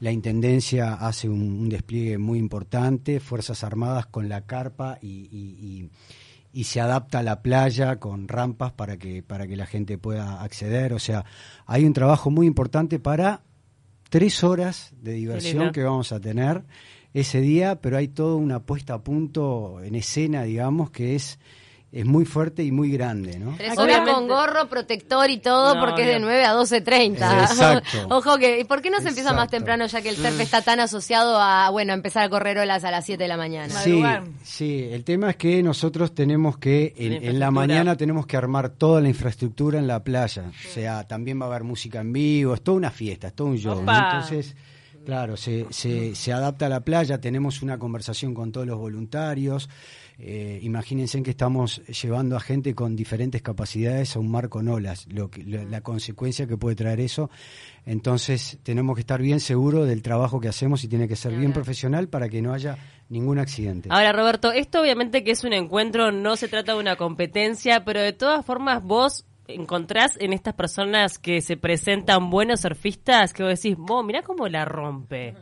La 0.00 0.12
Intendencia 0.12 0.92
hace 0.92 1.26
un, 1.26 1.70
despliegue 1.70 2.18
muy 2.18 2.38
importante, 2.38 3.18
Fuerzas 3.18 3.64
Armadas 3.64 4.04
con 4.04 4.28
la 4.28 4.42
carpa 4.42 4.98
y, 5.00 5.08
y 5.08 5.88
se 6.64 6.80
adapta 6.80 7.20
a 7.20 7.22
la 7.22 7.42
playa 7.42 8.00
con 8.00 8.28
rampas 8.28 8.72
para 8.72 8.96
que 8.96 9.22
para 9.22 9.46
que 9.46 9.56
la 9.56 9.66
gente 9.66 9.98
pueda 9.98 10.42
acceder. 10.42 10.92
O 10.92 10.98
sea 10.98 11.24
hay 11.66 11.84
un 11.84 11.92
trabajo 11.92 12.30
muy 12.30 12.46
importante 12.46 12.98
para 12.98 13.42
tres 14.08 14.44
horas 14.44 14.94
de 15.00 15.12
diversión 15.12 15.72
que 15.72 15.82
vamos 15.82 16.12
a 16.12 16.20
tener 16.20 16.64
ese 17.12 17.40
día 17.40 17.80
pero 17.80 17.96
hay 17.96 18.08
toda 18.08 18.36
una 18.36 18.60
puesta 18.60 18.94
a 18.94 19.02
punto 19.02 19.82
en 19.82 19.94
escena 19.94 20.44
digamos 20.44 20.90
que 20.90 21.16
es 21.16 21.38
es 21.96 22.04
muy 22.04 22.26
fuerte 22.26 22.62
y 22.62 22.70
muy 22.70 22.90
grande, 22.90 23.38
¿no? 23.38 23.54
Tres 23.56 23.78
horas 23.78 24.06
con 24.06 24.28
gorro, 24.28 24.68
protector 24.68 25.30
y 25.30 25.38
todo, 25.38 25.80
porque 25.80 26.02
es 26.02 26.08
de 26.08 26.20
9 26.20 26.44
a 26.44 26.54
12.30. 26.54 27.40
Exacto. 27.40 28.06
Ojo 28.14 28.36
que, 28.36 28.60
¿y 28.60 28.64
por 28.64 28.82
qué 28.82 28.90
no 28.90 29.00
se 29.00 29.08
empieza 29.08 29.32
más 29.32 29.48
temprano 29.48 29.86
ya 29.86 30.02
que 30.02 30.10
el 30.10 30.16
surf 30.16 30.38
está 30.38 30.60
tan 30.60 30.78
asociado 30.78 31.40
a, 31.40 31.70
bueno, 31.70 31.94
empezar 31.94 32.24
a 32.24 32.28
correr 32.28 32.58
olas 32.58 32.84
a 32.84 32.90
las 32.90 33.06
7 33.06 33.22
de 33.22 33.28
la 33.28 33.38
mañana? 33.38 33.72
Sí, 33.80 34.02
sí, 34.42 34.88
el 34.92 35.04
tema 35.04 35.30
es 35.30 35.36
que 35.36 35.62
nosotros 35.62 36.14
tenemos 36.14 36.58
que, 36.58 36.92
en, 36.98 37.38
la 37.38 37.50
mañana 37.50 37.96
tenemos 37.96 38.26
que 38.26 38.36
armar 38.36 38.68
toda 38.68 39.00
la 39.00 39.08
infraestructura 39.08 39.78
en 39.78 39.86
la 39.86 40.04
playa. 40.04 40.44
O 40.50 40.68
sea, 40.74 41.06
también 41.08 41.40
va 41.40 41.46
a 41.46 41.48
haber 41.48 41.64
música 41.64 42.02
en 42.02 42.12
vivo, 42.12 42.52
es 42.52 42.62
toda 42.62 42.76
una 42.76 42.90
fiesta, 42.90 43.28
es 43.28 43.34
todo 43.34 43.48
un 43.48 43.56
show. 43.56 43.78
Entonces 43.80 44.54
Claro, 45.06 45.36
se, 45.36 45.66
se, 45.70 46.16
se 46.16 46.32
adapta 46.32 46.66
a 46.66 46.68
la 46.68 46.80
playa, 46.80 47.20
tenemos 47.20 47.62
una 47.62 47.78
conversación 47.78 48.34
con 48.34 48.50
todos 48.50 48.66
los 48.66 48.76
voluntarios. 48.76 49.70
Eh, 50.18 50.58
imagínense 50.62 51.22
que 51.22 51.30
estamos 51.30 51.80
llevando 51.86 52.36
a 52.36 52.40
gente 52.40 52.74
con 52.74 52.96
diferentes 52.96 53.40
capacidades 53.40 54.16
a 54.16 54.18
un 54.18 54.28
mar 54.28 54.48
con 54.48 54.66
olas, 54.66 55.06
lo 55.08 55.30
que, 55.30 55.44
la, 55.44 55.80
consecuencia 55.80 56.48
que 56.48 56.56
puede 56.56 56.74
traer 56.74 56.98
eso. 56.98 57.30
Entonces 57.84 58.58
tenemos 58.64 58.96
que 58.96 59.02
estar 59.02 59.22
bien 59.22 59.38
seguros 59.38 59.86
del 59.86 60.02
trabajo 60.02 60.40
que 60.40 60.48
hacemos 60.48 60.82
y 60.82 60.88
tiene 60.88 61.06
que 61.06 61.14
ser 61.14 61.36
bien 61.36 61.52
profesional 61.52 62.08
para 62.08 62.28
que 62.28 62.42
no 62.42 62.52
haya 62.52 62.76
ningún 63.08 63.38
accidente. 63.38 63.88
Ahora, 63.92 64.12
Roberto, 64.12 64.50
esto 64.50 64.80
obviamente 64.80 65.22
que 65.22 65.30
es 65.30 65.44
un 65.44 65.52
encuentro, 65.52 66.10
no 66.10 66.34
se 66.34 66.48
trata 66.48 66.72
de 66.72 66.80
una 66.80 66.96
competencia, 66.96 67.84
pero 67.84 68.00
de 68.00 68.12
todas 68.12 68.44
formas 68.44 68.82
vos 68.82 69.24
encontrás 69.48 70.16
en 70.18 70.32
estas 70.32 70.54
personas 70.54 71.18
que 71.18 71.40
se 71.40 71.56
presentan 71.56 72.30
buenos 72.30 72.60
surfistas 72.60 73.32
que 73.32 73.42
vos 73.42 73.60
decís, 73.60 73.76
vos, 73.78 74.04
mirá 74.04 74.22
cómo 74.22 74.48
la 74.48 74.64
rompe. 74.64 75.34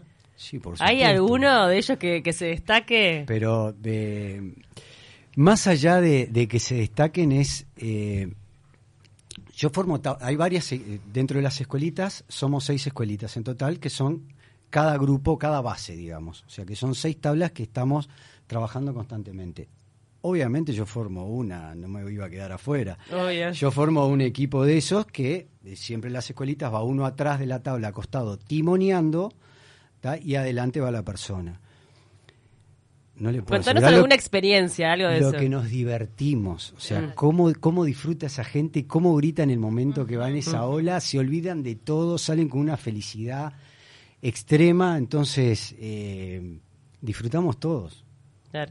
¿Hay 0.80 1.02
alguno 1.02 1.68
de 1.68 1.78
ellos 1.78 1.99
que, 1.99 2.32
se 2.32 2.46
destaque? 2.46 3.25
Pero 3.26 3.73
de, 3.73 4.54
más 5.37 5.66
allá 5.66 6.00
de, 6.00 6.49
que 6.49 6.58
se 6.58 6.76
destaquen 6.76 7.32
es... 7.32 7.66
Eh, 7.76 8.32
yo 9.56 9.70
formo, 9.70 10.00
hay 10.20 10.34
varias, 10.34 10.73
eh, 10.73 11.00
dentro 11.12 11.37
de 11.37 11.42
las 11.42 11.61
escuelitas, 11.61 12.25
somos 12.26 12.64
seis 12.64 12.88
escuelitas 12.88 13.37
en 13.37 13.44
total, 13.44 13.78
que 13.78 13.88
son 13.88 14.32
cada 14.68 14.99
grupo, 14.99 15.38
cada 15.38 15.61
base, 15.61 15.94
digamos. 15.94 16.42
O 16.49 16.50
sea, 16.50 16.66
que 16.66 16.75
son 16.75 16.96
seis 16.96 17.20
tablas 17.20 17.52
que 17.52 17.62
estamos 17.62 18.08
trabajando 18.49 18.92
constantemente. 18.92 19.68
Obviamente 20.26 20.73
yo 20.73 20.87
formo 20.87 21.26
una, 21.26 21.75
no 21.75 21.87
me 21.87 22.11
iba 22.11 22.25
a 22.25 22.31
quedar 22.31 22.50
afuera. 22.50 22.97
Yo 23.52 23.71
formo 23.71 24.07
un 24.07 24.23
equipo 24.23 24.64
de 24.64 24.78
esos 24.78 25.04
que 25.04 25.49
eh, 25.62 25.76
siempre 25.76 26.09
en 26.09 26.14
las 26.14 26.31
escuelitas 26.31 26.73
va 26.73 26.83
uno 26.83 27.04
atrás 27.04 27.38
de 27.38 27.45
la 27.45 27.62
tabla 27.62 27.88
acostado 27.88 28.38
timoneando 28.38 29.31
y 30.23 30.37
adelante 30.37 30.81
va 30.81 30.90
la 30.90 31.02
persona. 31.02 31.61
No 33.16 33.31
le 33.31 33.43
puedo 33.43 33.62
Cuéntanos 33.62 33.85
alguna 33.85 34.14
experiencia, 34.14 34.93
algo 34.93 35.09
de 35.09 35.21
lo 35.21 35.28
eso. 35.28 35.38
que 35.38 35.49
nos 35.50 35.69
divertimos, 35.69 36.73
o 36.75 36.81
sea, 36.81 37.02
mm. 37.02 37.12
cómo, 37.14 37.52
cómo 37.61 37.85
disfruta 37.85 38.25
esa 38.25 38.45
gente, 38.45 38.87
cómo 38.87 39.14
grita 39.16 39.43
en 39.43 39.50
el 39.50 39.59
momento 39.59 40.07
que 40.07 40.16
va 40.16 40.31
en 40.31 40.37
esa 40.37 40.62
mm. 40.62 40.71
ola, 40.71 41.00
se 41.00 41.19
olvidan 41.19 41.62
de 41.62 41.75
todo, 41.75 42.16
salen 42.16 42.49
con 42.49 42.61
una 42.61 42.78
felicidad 42.78 43.52
extrema, 44.23 44.97
entonces 44.97 45.75
eh, 45.78 46.61
disfrutamos 47.02 47.61
todos. 47.61 48.03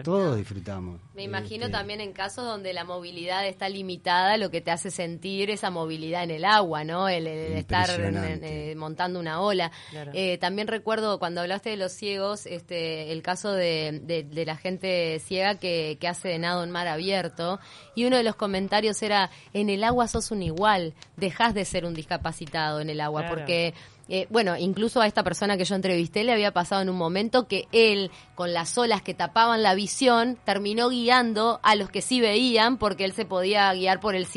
Todos 0.04 0.38
disfrutamos. 0.38 1.02
Me 1.14 1.24
imagino 1.24 1.66
este, 1.66 1.78
también 1.78 2.00
en 2.00 2.14
casos 2.14 2.46
donde 2.46 2.72
la 2.72 2.86
movilidad 2.86 3.46
está 3.46 3.68
limitada, 3.68 4.38
lo 4.38 4.50
que 4.50 4.62
te 4.62 4.72
hace 4.72 4.92
sentir 4.92 5.50
esa 5.50 5.72
movilidad 5.72 6.24
en 6.24 6.32
el 6.32 6.46
agua, 6.46 6.86
¿no? 6.86 7.10
El, 7.10 7.28
estar 7.28 7.90
eh, 8.00 8.76
montando 8.78 9.20
una 9.20 9.42
ola. 9.42 9.72
Eh, 10.14 10.38
también 10.38 10.70
recuerdo 10.70 11.20
cuando 11.20 11.42
hablaste 11.42 11.72
de 11.72 11.78
los 11.78 11.92
ciegos, 11.92 12.46
este, 12.46 13.12
el 13.12 13.22
caso 13.22 13.52
de, 13.52 14.26
la 14.46 14.56
gente 14.56 15.20
ciega 15.20 15.56
que, 15.56 15.98
hace 16.08 16.30
de 16.30 16.40
nado 16.40 16.64
en 16.64 16.72
mar 16.72 16.88
abierto, 16.88 17.60
y 17.94 18.06
uno 18.06 18.16
de 18.16 18.24
los 18.24 18.36
comentarios 18.36 19.02
era, 19.02 19.32
en 19.54 19.70
el 19.70 19.84
agua 19.84 20.08
sos 20.08 20.32
un 20.32 20.44
igual, 20.44 20.94
dejas 21.18 21.54
de 21.54 21.66
ser 21.66 21.86
un 21.86 21.94
discapacitado 21.94 22.80
en 22.80 22.90
el 22.90 23.02
agua, 23.02 23.26
porque 23.28 23.74
eh, 24.10 24.28
bueno, 24.30 24.58
incluso 24.58 25.00
a 25.00 25.08
esta 25.08 25.24
persona 25.24 25.56
que 25.56 25.64
yo 25.64 25.76
entrevisté 25.76 26.24
le 26.24 26.34
había 26.34 26.52
pasado 26.52 26.82
en 26.82 26.90
un 26.90 26.98
momento 26.98 27.48
que 27.48 27.68
él, 27.72 28.12
con 28.36 28.54
las 28.54 28.78
olas 28.78 29.02
que 29.02 29.14
tapaban 29.14 29.64
la 29.64 29.76
visión, 29.76 30.38
terminó 30.44 30.90
guiando 30.90 31.62
a 31.64 31.76
los 31.76 31.90
que 31.90 32.02
sí 32.02 32.20
veían, 32.20 32.78
porque 32.78 33.06
él 33.06 33.14
se 33.14 33.26
podía 33.26 33.74
guiar 33.74 34.02
por 34.02 34.16
el, 34.16 34.28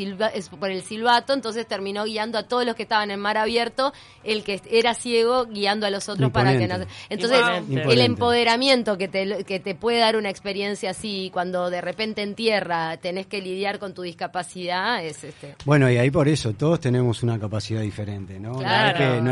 por 0.59 0.71
el 0.71 0.83
silbato, 0.83 1.33
entonces 1.33 1.67
terminó 1.67 2.05
guiando 2.05 2.37
a 2.37 2.43
todos 2.43 2.65
los 2.65 2.75
que 2.75 2.83
estaban 2.83 3.11
en 3.11 3.19
mar 3.19 3.37
abierto, 3.37 3.91
el 4.23 4.43
que 4.43 4.61
era 4.71 4.93
ciego 4.93 5.45
guiando 5.45 5.85
a 5.85 5.89
los 5.89 6.07
otros 6.07 6.31
para 6.31 6.57
que 6.57 6.67
no... 6.67 6.75
Entonces, 7.09 7.39
el 7.69 8.01
empoderamiento 8.01 8.97
que 8.97 9.09
te, 9.09 9.43
que 9.43 9.59
te 9.59 9.75
puede 9.75 9.99
dar 9.99 10.15
una 10.15 10.29
experiencia 10.29 10.91
así, 10.91 11.29
cuando 11.33 11.69
de 11.69 11.81
repente 11.81 12.21
en 12.21 12.35
tierra 12.35 12.95
tenés 12.97 13.27
que 13.27 13.41
lidiar 13.41 13.79
con 13.79 13.93
tu 13.93 14.01
discapacidad, 14.01 15.03
es 15.03 15.25
este... 15.25 15.55
Bueno, 15.65 15.91
y 15.91 15.97
ahí 15.97 16.09
por 16.09 16.29
eso, 16.29 16.53
todos 16.53 16.79
tenemos 16.79 17.21
una 17.21 17.37
capacidad 17.37 17.81
diferente, 17.81 18.39
¿no? 18.39 18.53
no 18.53 18.67
hay 18.67 18.93
que 18.93 19.21
no, 19.21 19.31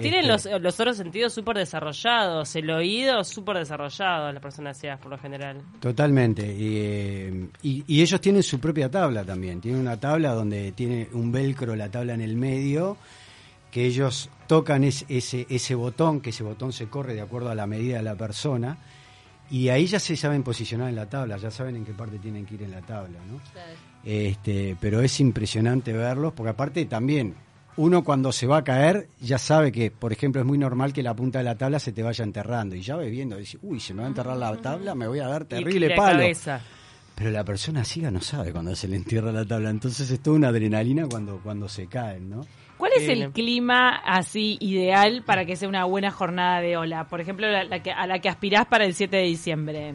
tienen 0.00 0.30
este, 0.30 0.50
los, 0.50 0.62
los 0.62 0.80
otros 0.80 0.96
sentidos 0.96 1.32
súper 1.32 1.56
desarrollados, 1.58 2.54
el 2.56 2.70
oído 2.70 3.22
súper 3.24 3.58
desarrollado, 3.58 4.32
las 4.32 4.42
personas 4.42 4.78
ciegas 4.78 4.98
por 5.00 5.10
lo 5.10 5.18
general. 5.18 5.62
Totalmente. 5.80 6.44
Eh, 6.46 7.48
y, 7.62 7.84
y, 7.86 8.02
ellos 8.02 8.20
tienen 8.20 8.42
su 8.42 8.60
propia 8.60 8.90
tabla 8.90 9.24
también. 9.24 9.60
Tienen 9.60 9.80
una 9.80 9.98
tabla 9.98 10.32
donde 10.32 10.72
tiene 10.72 11.08
un 11.12 11.32
velcro, 11.32 11.76
la 11.76 11.90
tabla 11.90 12.14
en 12.14 12.20
el 12.20 12.36
medio, 12.36 12.96
que 13.70 13.84
ellos 13.84 14.30
tocan 14.46 14.84
ese, 14.84 15.06
ese 15.08 15.74
botón, 15.74 16.20
que 16.20 16.30
ese 16.30 16.42
botón 16.44 16.72
se 16.72 16.86
corre 16.86 17.14
de 17.14 17.20
acuerdo 17.20 17.50
a 17.50 17.54
la 17.54 17.66
medida 17.66 17.96
de 17.96 18.02
la 18.02 18.14
persona. 18.14 18.78
Y 19.50 19.68
ahí 19.68 19.86
ya 19.86 20.00
se 20.00 20.16
saben 20.16 20.42
posicionar 20.42 20.88
en 20.88 20.96
la 20.96 21.08
tabla, 21.08 21.36
ya 21.36 21.50
saben 21.50 21.76
en 21.76 21.84
qué 21.84 21.92
parte 21.92 22.18
tienen 22.18 22.46
que 22.46 22.54
ir 22.54 22.62
en 22.62 22.70
la 22.70 22.80
tabla, 22.80 23.18
¿no? 23.30 23.40
Este, 24.04 24.76
pero 24.80 25.00
es 25.00 25.20
impresionante 25.20 25.92
verlos, 25.92 26.32
porque 26.32 26.50
aparte 26.50 26.84
también 26.86 27.34
uno 27.76 28.04
cuando 28.04 28.32
se 28.32 28.46
va 28.46 28.58
a 28.58 28.64
caer 28.64 29.08
ya 29.20 29.38
sabe 29.38 29.72
que, 29.72 29.90
por 29.90 30.12
ejemplo, 30.12 30.40
es 30.40 30.46
muy 30.46 30.58
normal 30.58 30.92
que 30.92 31.02
la 31.02 31.14
punta 31.14 31.38
de 31.38 31.44
la 31.44 31.56
tabla 31.56 31.78
se 31.78 31.92
te 31.92 32.02
vaya 32.02 32.24
enterrando 32.24 32.76
y 32.76 32.82
ya 32.82 32.96
ves 32.96 33.10
viendo, 33.10 33.36
dice, 33.36 33.58
uy, 33.62 33.80
se 33.80 33.94
me 33.94 34.00
va 34.00 34.06
a 34.06 34.08
enterrar 34.08 34.36
la 34.36 34.56
tabla, 34.56 34.94
me 34.94 35.08
voy 35.08 35.20
a 35.20 35.28
dar 35.28 35.44
terrible 35.44 35.94
palo. 35.94 36.24
Pero 37.16 37.30
la 37.30 37.44
persona 37.44 37.84
ciega 37.84 38.10
no 38.10 38.20
sabe 38.20 38.52
cuando 38.52 38.74
se 38.74 38.88
le 38.88 38.96
entierra 38.96 39.30
la 39.30 39.44
tabla, 39.44 39.70
entonces 39.70 40.10
es 40.10 40.20
toda 40.20 40.36
una 40.36 40.48
adrenalina 40.48 41.06
cuando, 41.08 41.38
cuando 41.42 41.68
se 41.68 41.86
caen, 41.86 42.28
¿no? 42.28 42.46
¿Cuál 42.76 42.90
es 42.96 43.08
el 43.08 43.30
clima 43.30 43.96
así 44.04 44.58
ideal 44.60 45.22
para 45.24 45.44
que 45.44 45.54
sea 45.54 45.68
una 45.68 45.84
buena 45.84 46.10
jornada 46.10 46.60
de 46.60 46.76
ola? 46.76 47.06
Por 47.08 47.20
ejemplo, 47.20 47.46
la, 47.48 47.82
que, 47.82 47.92
a 47.92 48.06
la 48.06 48.18
que 48.18 48.28
aspirás 48.28 48.66
para 48.66 48.84
el 48.84 48.94
7 48.94 49.16
de 49.16 49.22
diciembre. 49.22 49.94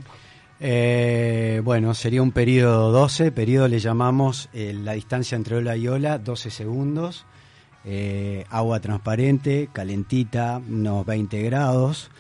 Eh, 0.62 1.62
bueno, 1.64 1.94
sería 1.94 2.22
un 2.22 2.32
periodo 2.32 2.92
12, 2.92 3.34
periodo 3.34 3.68
le 3.68 3.80
llamamos 3.80 4.50
eh, 4.54 4.74
la 4.74 4.94
distancia 4.94 5.36
entre 5.36 5.58
ola 5.58 5.76
y 5.76 5.88
ola, 5.90 6.18
12 6.20 6.50
segundos. 6.50 7.26
Eh, 7.86 8.46
agua 8.50 8.80
transparente, 8.80 9.70
calentita, 9.72 10.62
unos 10.68 11.06
20 11.06 11.42
grados. 11.44 12.12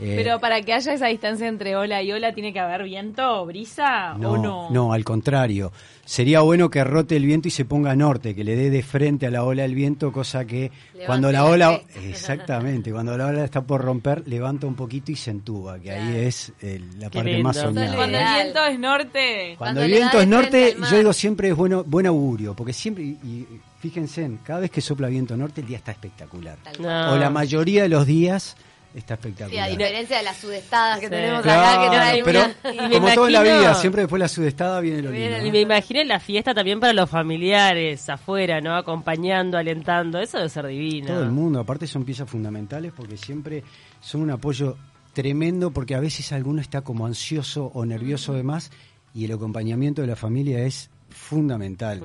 Eh, 0.00 0.14
Pero 0.16 0.40
para 0.40 0.62
que 0.62 0.72
haya 0.72 0.94
esa 0.94 1.08
distancia 1.08 1.46
entre 1.46 1.76
ola 1.76 2.02
y 2.02 2.10
ola, 2.10 2.32
¿tiene 2.32 2.54
que 2.54 2.60
haber 2.60 2.84
viento 2.84 3.44
brisa 3.44 4.14
no, 4.14 4.30
o 4.30 4.38
no? 4.38 4.70
No, 4.70 4.92
al 4.94 5.04
contrario. 5.04 5.72
Sería 6.06 6.40
bueno 6.40 6.70
que 6.70 6.82
rote 6.84 7.16
el 7.16 7.26
viento 7.26 7.48
y 7.48 7.50
se 7.50 7.66
ponga 7.66 7.94
norte, 7.94 8.34
que 8.34 8.42
le 8.42 8.56
dé 8.56 8.70
de 8.70 8.82
frente 8.82 9.26
a 9.26 9.30
la 9.30 9.44
ola 9.44 9.64
el 9.64 9.74
viento, 9.74 10.10
cosa 10.10 10.46
que 10.46 10.70
cuando 11.04 11.30
la 11.30 11.44
ola, 11.44 11.80
exactamente, 12.08 12.90
cuando 12.92 13.16
la 13.18 13.26
ola 13.26 13.44
está 13.44 13.60
por 13.62 13.82
romper, 13.82 14.26
levanta 14.26 14.66
un 14.66 14.74
poquito 14.74 15.12
y 15.12 15.16
se 15.16 15.32
entuba, 15.32 15.78
que 15.78 15.90
ahí 15.90 16.16
es 16.16 16.52
la 16.98 17.10
parte 17.10 17.42
más 17.42 17.56
soñada. 17.56 17.94
Cuando 17.94 18.18
el 18.18 18.24
viento 18.24 18.64
es 18.64 18.78
norte. 18.78 19.54
Cuando, 19.58 19.82
el 19.82 19.90
viento 19.90 20.20
es 20.20 20.28
norte, 20.28 20.76
yo 20.90 20.96
digo 20.96 21.12
siempre 21.12 21.48
es 21.48 21.56
bueno, 21.56 21.84
buen 21.84 22.06
augurio, 22.06 22.56
porque 22.56 22.72
siempre, 22.72 23.04
y, 23.04 23.46
fíjense, 23.80 24.30
cada 24.44 24.60
vez 24.60 24.70
que 24.70 24.80
sopla 24.80 25.08
viento 25.08 25.36
norte 25.36 25.62
el 25.62 25.66
día 25.66 25.78
está 25.78 25.92
espectacular. 25.92 26.58
O 26.78 27.16
la 27.16 27.30
mayoría 27.30 27.82
de 27.82 27.88
los 27.88 28.06
días 28.06 28.56
está 28.94 29.14
espectacular. 29.14 29.50
Sí, 29.50 29.58
a 29.58 29.76
diferencia 29.76 30.18
de 30.18 30.22
las 30.22 30.36
sudestadas 30.36 31.00
que 31.00 31.08
tenemos 31.08 31.40
acá, 31.40 31.80
que 31.80 31.96
no 31.96 32.02
hay 32.02 32.22
pero 32.22 32.42
como 32.90 33.14
todo 33.14 33.26
en 33.26 33.32
la 33.32 33.42
vida, 33.42 33.74
siempre 33.74 34.02
después 34.02 34.18
de 34.18 34.24
la 34.24 34.28
sudestada 34.28 34.80
viene 34.80 35.02
lo 35.02 35.10
lindo. 35.10 35.46
Y 35.46 35.50
me 35.50 35.60
imaginé 35.60 36.04
la 36.04 36.20
fiesta 36.20 36.52
también 36.52 36.78
para 36.78 36.92
los 36.92 37.08
familiares 37.08 38.08
afuera, 38.08 38.60
¿no? 38.60 38.76
Acompañando, 38.76 39.56
alentando, 39.56 40.18
eso 40.18 40.36
debe 40.36 40.50
ser 40.50 40.66
divino. 40.66 41.08
Todo 41.08 41.22
el 41.22 41.30
mundo, 41.30 41.60
aparte 41.60 41.86
son 41.86 42.04
piezas 42.04 42.28
fundamentales 42.28 42.92
porque 42.94 43.16
siempre 43.16 43.64
son 44.00 44.22
un 44.22 44.30
apoyo 44.30 44.76
tremendo 45.12 45.70
porque 45.70 45.94
a 45.94 46.00
veces 46.00 46.32
alguno 46.32 46.60
está 46.60 46.82
como 46.82 47.06
ansioso 47.06 47.70
o 47.74 47.84
nervioso 47.84 48.34
de 48.34 48.42
más 48.42 48.70
y 49.14 49.24
el 49.24 49.32
acompañamiento 49.32 50.02
de 50.02 50.08
la 50.08 50.16
familia 50.16 50.64
es 50.64 50.90
fundamental. 51.10 52.00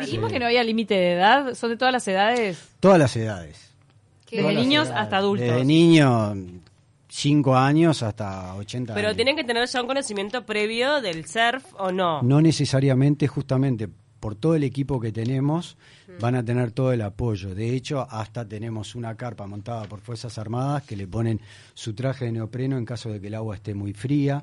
Dijimos 0.00 0.32
que 0.32 0.38
no 0.38 0.46
había 0.46 0.64
límite 0.64 0.94
de 0.94 1.12
edad, 1.12 1.54
¿son 1.54 1.70
de 1.70 1.76
todas 1.76 1.92
las 1.92 2.06
edades? 2.08 2.68
Todas 2.80 2.98
las 2.98 3.16
edades. 3.16 3.74
Desde 4.30 4.54
niños 4.54 4.88
hasta 4.90 5.18
adultos. 5.18 5.46
Desde 5.46 5.64
niños, 5.64 6.36
5 7.08 7.56
años 7.56 8.02
hasta 8.02 8.56
80 8.56 8.92
Pero 8.92 9.14
tienen 9.14 9.36
que 9.36 9.44
tener 9.44 9.68
ya 9.68 9.80
un 9.80 9.86
conocimiento 9.86 10.44
previo 10.44 11.00
del 11.00 11.26
surf 11.26 11.64
o 11.78 11.92
no. 11.92 12.22
No 12.22 12.40
necesariamente, 12.40 13.28
justamente 13.28 13.88
por 14.18 14.34
todo 14.34 14.54
el 14.54 14.64
equipo 14.64 14.98
que 14.98 15.12
tenemos, 15.12 15.76
mm. 16.08 16.20
van 16.20 16.34
a 16.34 16.44
tener 16.44 16.72
todo 16.72 16.92
el 16.92 17.02
apoyo. 17.02 17.54
De 17.54 17.74
hecho, 17.74 18.06
hasta 18.10 18.48
tenemos 18.48 18.94
una 18.94 19.14
carpa 19.16 19.46
montada 19.46 19.84
por 19.84 20.00
Fuerzas 20.00 20.38
Armadas 20.38 20.82
que 20.82 20.96
le 20.96 21.06
ponen 21.06 21.40
su 21.74 21.94
traje 21.94 22.24
de 22.24 22.32
neopreno 22.32 22.78
en 22.78 22.84
caso 22.84 23.10
de 23.10 23.20
que 23.20 23.28
el 23.28 23.34
agua 23.34 23.54
esté 23.54 23.74
muy 23.74 23.92
fría. 23.92 24.42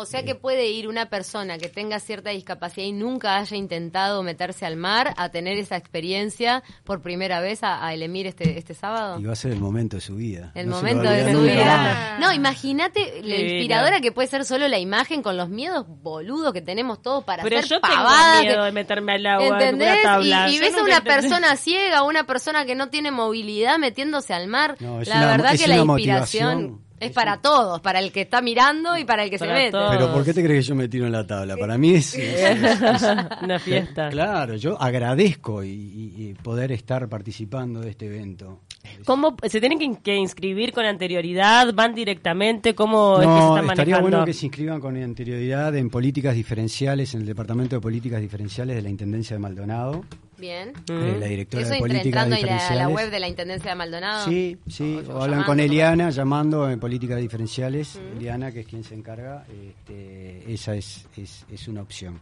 O 0.00 0.06
sea 0.06 0.22
que 0.22 0.34
puede 0.36 0.68
ir 0.68 0.86
una 0.88 1.06
persona 1.10 1.58
que 1.58 1.68
tenga 1.68 1.98
cierta 1.98 2.30
discapacidad 2.30 2.86
y 2.86 2.92
nunca 2.92 3.36
haya 3.36 3.56
intentado 3.56 4.22
meterse 4.22 4.64
al 4.64 4.76
mar 4.76 5.12
a 5.16 5.28
tener 5.30 5.58
esa 5.58 5.76
experiencia 5.76 6.62
por 6.84 7.02
primera 7.02 7.40
vez 7.40 7.62
a, 7.64 7.84
a 7.84 7.92
Elemir 7.92 8.26
este, 8.28 8.56
este 8.58 8.74
sábado. 8.74 9.18
Y 9.20 9.24
va 9.24 9.32
a 9.32 9.36
ser 9.36 9.50
el 9.52 9.60
momento 9.60 9.96
de 9.96 10.00
su 10.00 10.14
vida. 10.14 10.52
El 10.54 10.68
momento 10.68 11.02
de 11.10 11.32
su 11.32 11.42
vida. 11.42 12.18
No, 12.20 12.32
imagínate 12.32 13.22
la 13.24 13.36
inspiradora 13.36 14.00
que 14.00 14.12
puede 14.12 14.28
ser 14.28 14.44
solo 14.44 14.68
la 14.68 14.78
imagen 14.78 15.22
con 15.22 15.36
los 15.36 15.48
miedos 15.48 15.84
boludos 15.88 16.52
que 16.52 16.62
tenemos 16.62 17.02
todos 17.02 17.24
para 17.24 17.42
Pero 17.42 17.58
hacer 17.58 17.68
yo 17.70 17.80
pavadas. 17.80 18.38
tengo 18.40 18.44
miedo 18.52 18.64
de 18.64 18.72
meterme 18.72 19.12
al 19.14 19.26
agua 19.26 19.46
¿Entendés? 19.46 19.88
en 19.88 19.94
una 19.94 20.02
tabla. 20.02 20.50
Y, 20.50 20.58
ves 20.60 20.74
a 20.76 20.82
una 20.84 21.00
persona 21.02 21.56
ciega, 21.56 22.02
una 22.04 22.24
persona 22.24 22.64
que 22.64 22.74
no 22.74 22.88
tiene 22.88 23.10
movilidad 23.10 23.78
metiéndose 23.78 24.32
al 24.32 24.46
mar. 24.48 24.76
No, 24.80 25.00
la 25.02 25.16
una- 25.16 25.26
verdad 25.32 25.56
que 25.56 25.66
la 25.66 25.76
inspiración 25.78 25.86
motivación. 25.86 26.87
Es 27.00 27.12
para 27.12 27.40
todos, 27.40 27.80
para 27.80 27.98
el 28.00 28.12
que 28.12 28.22
está 28.22 28.40
mirando 28.42 28.96
y 28.98 29.04
para 29.04 29.24
el 29.24 29.30
que 29.30 29.38
Para 29.38 29.52
se 29.52 29.58
mete. 29.58 29.70
todos. 29.72 29.90
Pero 29.96 30.12
¿por 30.12 30.24
qué 30.24 30.34
te 30.34 30.42
crees 30.44 30.64
que 30.64 30.68
yo 30.68 30.74
me 30.74 30.88
tiro 30.88 31.06
en 31.06 31.12
la 31.12 31.26
tabla? 31.26 31.56
Para 31.56 31.76
mí 31.78 31.94
es... 31.94 32.14
es- 32.14 33.02
Una 33.42 33.58
fiesta. 33.58 34.08
Claro, 34.10 34.56
yo 34.56 34.80
agradezco 34.80 35.62
y, 35.64 35.68
y- 35.70 36.34
poder 36.42 36.72
estar 36.72 37.08
participando 37.08 37.80
de 37.80 37.90
este 37.90 38.06
evento. 38.06 38.60
¿Cómo 39.04 39.36
se 39.42 39.60
tienen 39.60 39.78
que, 39.78 40.00
que 40.02 40.16
inscribir 40.16 40.72
con 40.72 40.84
anterioridad? 40.86 41.72
¿Van 41.74 41.94
directamente? 41.94 42.74
¿Cómo 42.74 43.14
es 43.20 43.20
que 43.20 43.24
se 43.24 43.28
No, 43.28 43.56
están 43.56 43.70
estaría 43.70 43.94
manejando? 43.96 44.10
bueno 44.18 44.24
que 44.24 44.32
se 44.32 44.46
inscriban 44.46 44.80
con 44.80 44.96
anterioridad 44.96 45.74
en 45.76 45.90
políticas 45.90 46.34
diferenciales, 46.34 47.14
en 47.14 47.20
el 47.22 47.26
Departamento 47.26 47.76
de 47.76 47.80
Políticas 47.80 48.20
Diferenciales 48.20 48.76
de 48.76 48.82
la 48.82 48.88
Intendencia 48.88 49.36
de 49.36 49.40
Maldonado. 49.40 50.04
Bien. 50.38 50.72
eh, 50.88 51.16
la 51.18 51.26
directora 51.26 51.62
Eso 51.64 51.72
de 51.74 51.78
Políticas 51.80 52.04
entrando 52.06 52.36
ahí 52.36 52.42
la, 52.42 52.48
Diferenciales. 52.52 52.78
la 52.86 52.88
web 52.94 53.10
de 53.10 53.20
la 53.20 53.28
Intendencia 53.28 53.70
de 53.70 53.74
Maldonado. 53.76 54.24
Sí, 54.28 54.58
sí, 54.68 55.00
O- 55.10 55.22
hablan 55.22 55.42
con 55.44 55.58
Eliana, 55.60 56.10
llamando 56.10 56.70
en 56.70 56.78
políticas 56.78 57.18
diferenciales. 57.20 57.96
Eliana, 58.16 58.52
que 58.52 58.60
es 58.60 58.66
quien 58.66 58.84
se 58.84 58.94
encarga, 58.94 59.44
este, 59.48 60.52
esa 60.52 60.74
es, 60.76 61.06
es, 61.16 61.44
es 61.50 61.68
una 61.68 61.82
opción. 61.82 62.20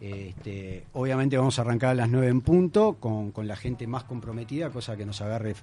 Este, 0.00 0.84
obviamente 0.92 1.36
vamos 1.38 1.58
a 1.58 1.62
arrancar 1.62 1.90
a 1.90 1.94
las 1.94 2.08
9 2.08 2.28
en 2.28 2.40
punto 2.40 2.94
con, 3.00 3.30
con 3.30 3.46
la 3.48 3.56
gente 3.56 3.86
más 3.86 4.04
comprometida, 4.04 4.70
cosa 4.70 4.96
que 4.96 5.06
nos 5.06 5.20
agarre 5.20 5.54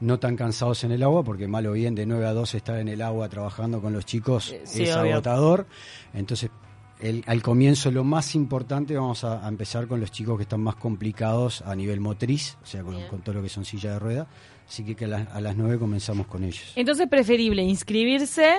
no 0.00 0.18
tan 0.18 0.36
cansados 0.36 0.84
en 0.84 0.92
el 0.92 1.02
agua, 1.02 1.24
porque 1.24 1.46
mal 1.48 1.66
o 1.66 1.72
bien 1.72 1.94
de 1.94 2.06
9 2.06 2.24
a 2.26 2.32
12 2.32 2.56
estar 2.58 2.78
en 2.78 2.88
el 2.88 3.02
agua 3.02 3.28
trabajando 3.28 3.80
con 3.80 3.92
los 3.92 4.04
chicos 4.06 4.52
Eh, 4.52 4.62
sí, 4.64 4.84
es 4.84 4.96
obvio. 4.96 5.12
agotador. 5.14 5.66
Entonces, 6.14 6.50
el- 7.00 7.22
al 7.26 7.42
comienzo 7.42 7.90
lo 7.90 8.04
más 8.04 8.34
importante 8.34 8.94
vamos 8.96 9.24
a, 9.24 9.44
a 9.44 9.48
empezar 9.48 9.86
con 9.86 10.00
los 10.00 10.10
chicos 10.10 10.36
que 10.36 10.42
están 10.42 10.60
más 10.60 10.74
complicados 10.76 11.62
a 11.62 11.74
nivel 11.74 12.00
motriz, 12.00 12.56
o 12.62 12.66
sea, 12.66 12.82
con, 12.82 12.96
todo 13.22 13.36
lo 13.36 13.42
que 13.42 13.48
son 13.48 13.64
silla 13.64 13.92
de 13.92 13.98
rueda. 13.98 14.26
Así 14.68 14.84
que, 14.84 14.94
que 14.94 15.04
a, 15.06 15.08
las- 15.08 15.28
a 15.28 15.40
las 15.40 15.56
9 15.56 15.78
comenzamos 15.78 16.26
con 16.26 16.44
ellos. 16.44 16.72
Entonces 16.76 17.06
preferible 17.08 17.62
inscribirse, 17.62 18.54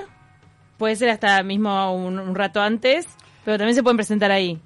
puede 0.77 0.96
ser 0.96 1.10
hasta 1.10 1.41
mismo 1.43 1.93
un, 1.96 2.17
un 2.19 2.36
rato 2.36 2.62
antes, 2.62 3.08
pero 3.46 3.58
también 3.58 3.75
se 3.75 3.84
pueden 3.84 3.98
presentar 3.98 4.31
ahí. 4.31 4.60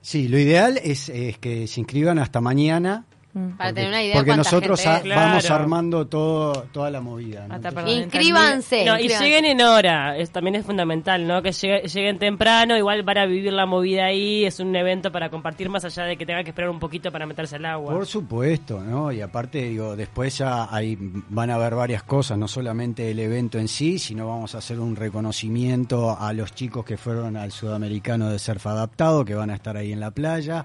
Sí, 0.00 0.28
lo 0.28 0.38
ideal 0.38 0.78
es, 0.84 1.08
es 1.08 1.38
que 1.38 1.66
se 1.66 1.80
inscriban 1.80 2.18
hasta 2.18 2.40
mañana. 2.40 3.06
Mm. 3.34 3.56
Para 3.56 3.70
porque, 3.70 3.74
tener 3.74 3.88
una 3.88 4.02
idea 4.02 4.14
porque 4.14 4.28
cuánta 4.30 4.44
nosotros 4.50 4.80
gente 4.80 4.94
a- 4.94 4.96
es. 4.98 5.02
Claro. 5.02 5.20
vamos 5.22 5.50
armando 5.50 6.06
todo, 6.06 6.52
toda 6.70 6.88
la 6.90 7.00
movida. 7.00 7.48
¿no? 7.48 7.56
Entonces- 7.56 7.96
Inscríbanse. 8.04 8.84
No, 8.84 8.92
y 8.92 9.02
inscríbanse. 9.02 9.24
lleguen 9.24 9.44
en 9.44 9.60
hora, 9.60 10.16
es, 10.16 10.30
también 10.30 10.54
es 10.54 10.64
fundamental, 10.64 11.26
¿no? 11.26 11.42
Que 11.42 11.50
llegue- 11.50 11.82
lleguen 11.88 12.18
temprano, 12.20 12.76
igual 12.76 13.02
van 13.02 13.18
a 13.18 13.26
vivir 13.26 13.52
la 13.52 13.66
movida 13.66 14.04
ahí, 14.06 14.44
es 14.44 14.60
un 14.60 14.74
evento 14.76 15.10
para 15.10 15.30
compartir 15.30 15.68
más 15.68 15.84
allá 15.84 16.04
de 16.04 16.16
que 16.16 16.24
tengan 16.24 16.44
que 16.44 16.50
esperar 16.50 16.70
un 16.70 16.78
poquito 16.78 17.10
para 17.10 17.26
meterse 17.26 17.56
al 17.56 17.64
agua. 17.66 17.92
Por 17.92 18.06
supuesto, 18.06 18.80
¿no? 18.80 19.10
Y 19.10 19.20
aparte, 19.20 19.62
digo, 19.68 19.96
después 19.96 20.38
ya 20.38 20.68
hay, 20.72 20.96
van 21.00 21.50
a 21.50 21.56
haber 21.56 21.74
varias 21.74 22.04
cosas, 22.04 22.38
no 22.38 22.46
solamente 22.46 23.10
el 23.10 23.18
evento 23.18 23.58
en 23.58 23.66
sí, 23.66 23.98
sino 23.98 24.28
vamos 24.28 24.54
a 24.54 24.58
hacer 24.58 24.78
un 24.78 24.94
reconocimiento 24.94 26.16
a 26.18 26.32
los 26.32 26.54
chicos 26.54 26.84
que 26.84 26.96
fueron 26.96 27.36
al 27.36 27.50
sudamericano 27.50 28.30
de 28.30 28.38
surf 28.38 28.66
adaptado, 28.68 29.24
que 29.24 29.34
van 29.34 29.50
a 29.50 29.54
estar 29.56 29.76
ahí 29.76 29.92
en 29.92 29.98
la 30.00 30.12
playa. 30.12 30.64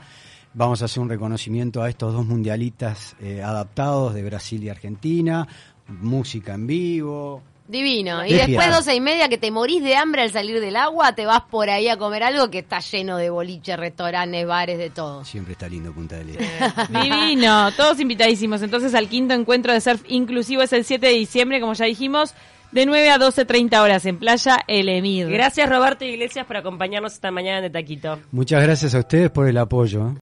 Vamos 0.54 0.82
a 0.82 0.86
hacer 0.86 1.02
un 1.02 1.10
reconocimiento 1.10 1.82
a 1.82 1.90
estos 1.90 2.14
dos 2.14 2.26
mundialistas 2.26 3.16
eh, 3.22 3.42
adaptados 3.42 4.14
de 4.14 4.24
Brasil 4.24 4.64
y 4.64 4.70
Argentina, 4.70 5.48
música 5.88 6.56
en 6.56 6.68
vivo. 6.68 7.44
Divino. 7.68 8.26
Y 8.26 8.34
De 8.34 8.48
después 8.48 8.72
doce 8.72 8.96
y 8.96 9.00
media 9.00 9.30
que 9.30 9.38
te 9.38 9.52
morís 9.52 9.84
de 9.84 9.96
hambre 9.96 10.24
al 10.24 10.32
salir 10.32 10.60
del 10.60 10.76
agua, 10.76 11.14
te 11.14 11.28
vas 11.28 11.42
por 11.52 11.70
ahí 11.70 11.88
a 11.88 11.98
comer 11.98 12.24
algo 12.24 12.50
que 12.50 12.60
está 12.60 12.80
lleno 12.80 13.16
de 13.18 13.30
boliches, 13.30 13.78
restaurantes, 13.78 14.48
bares, 14.48 14.80
de 14.80 14.90
todo. 14.90 15.24
Siempre 15.24 15.54
está 15.54 15.70
lindo 15.70 15.94
Punta 15.94 16.18
del 16.18 16.32
Este. 16.32 16.48
Divino, 16.90 17.72
todos 17.74 18.00
invitadísimos. 18.00 18.64
Entonces 18.64 18.96
al 18.96 19.08
quinto 19.08 19.36
encuentro 19.36 19.72
de 19.72 19.82
surf 19.82 20.02
inclusivo 20.08 20.64
es 20.64 20.74
el 20.74 20.84
7 20.84 21.06
de 21.06 21.14
diciembre, 21.14 21.62
como 21.62 21.74
ya 21.74 21.86
dijimos, 21.86 22.34
de 22.72 22.88
9 22.88 23.10
a 23.12 23.18
12.30 23.18 23.82
horas 23.82 24.06
en 24.06 24.18
Playa 24.18 24.60
El 24.68 24.90
Emir. 24.90 25.30
Gracias 25.30 25.70
Roberto 25.70 26.06
Iglesias 26.06 26.48
por 26.48 26.58
acompañarnos 26.58 27.14
esta 27.14 27.30
mañana 27.30 27.62
de 27.62 27.70
Taquito. 27.70 28.20
Muchas 28.32 28.64
gracias 28.64 28.96
a 28.96 29.00
ustedes 29.00 29.30
por 29.30 29.48
el 29.48 29.58
apoyo. 29.58 30.10
¿eh? 30.10 30.14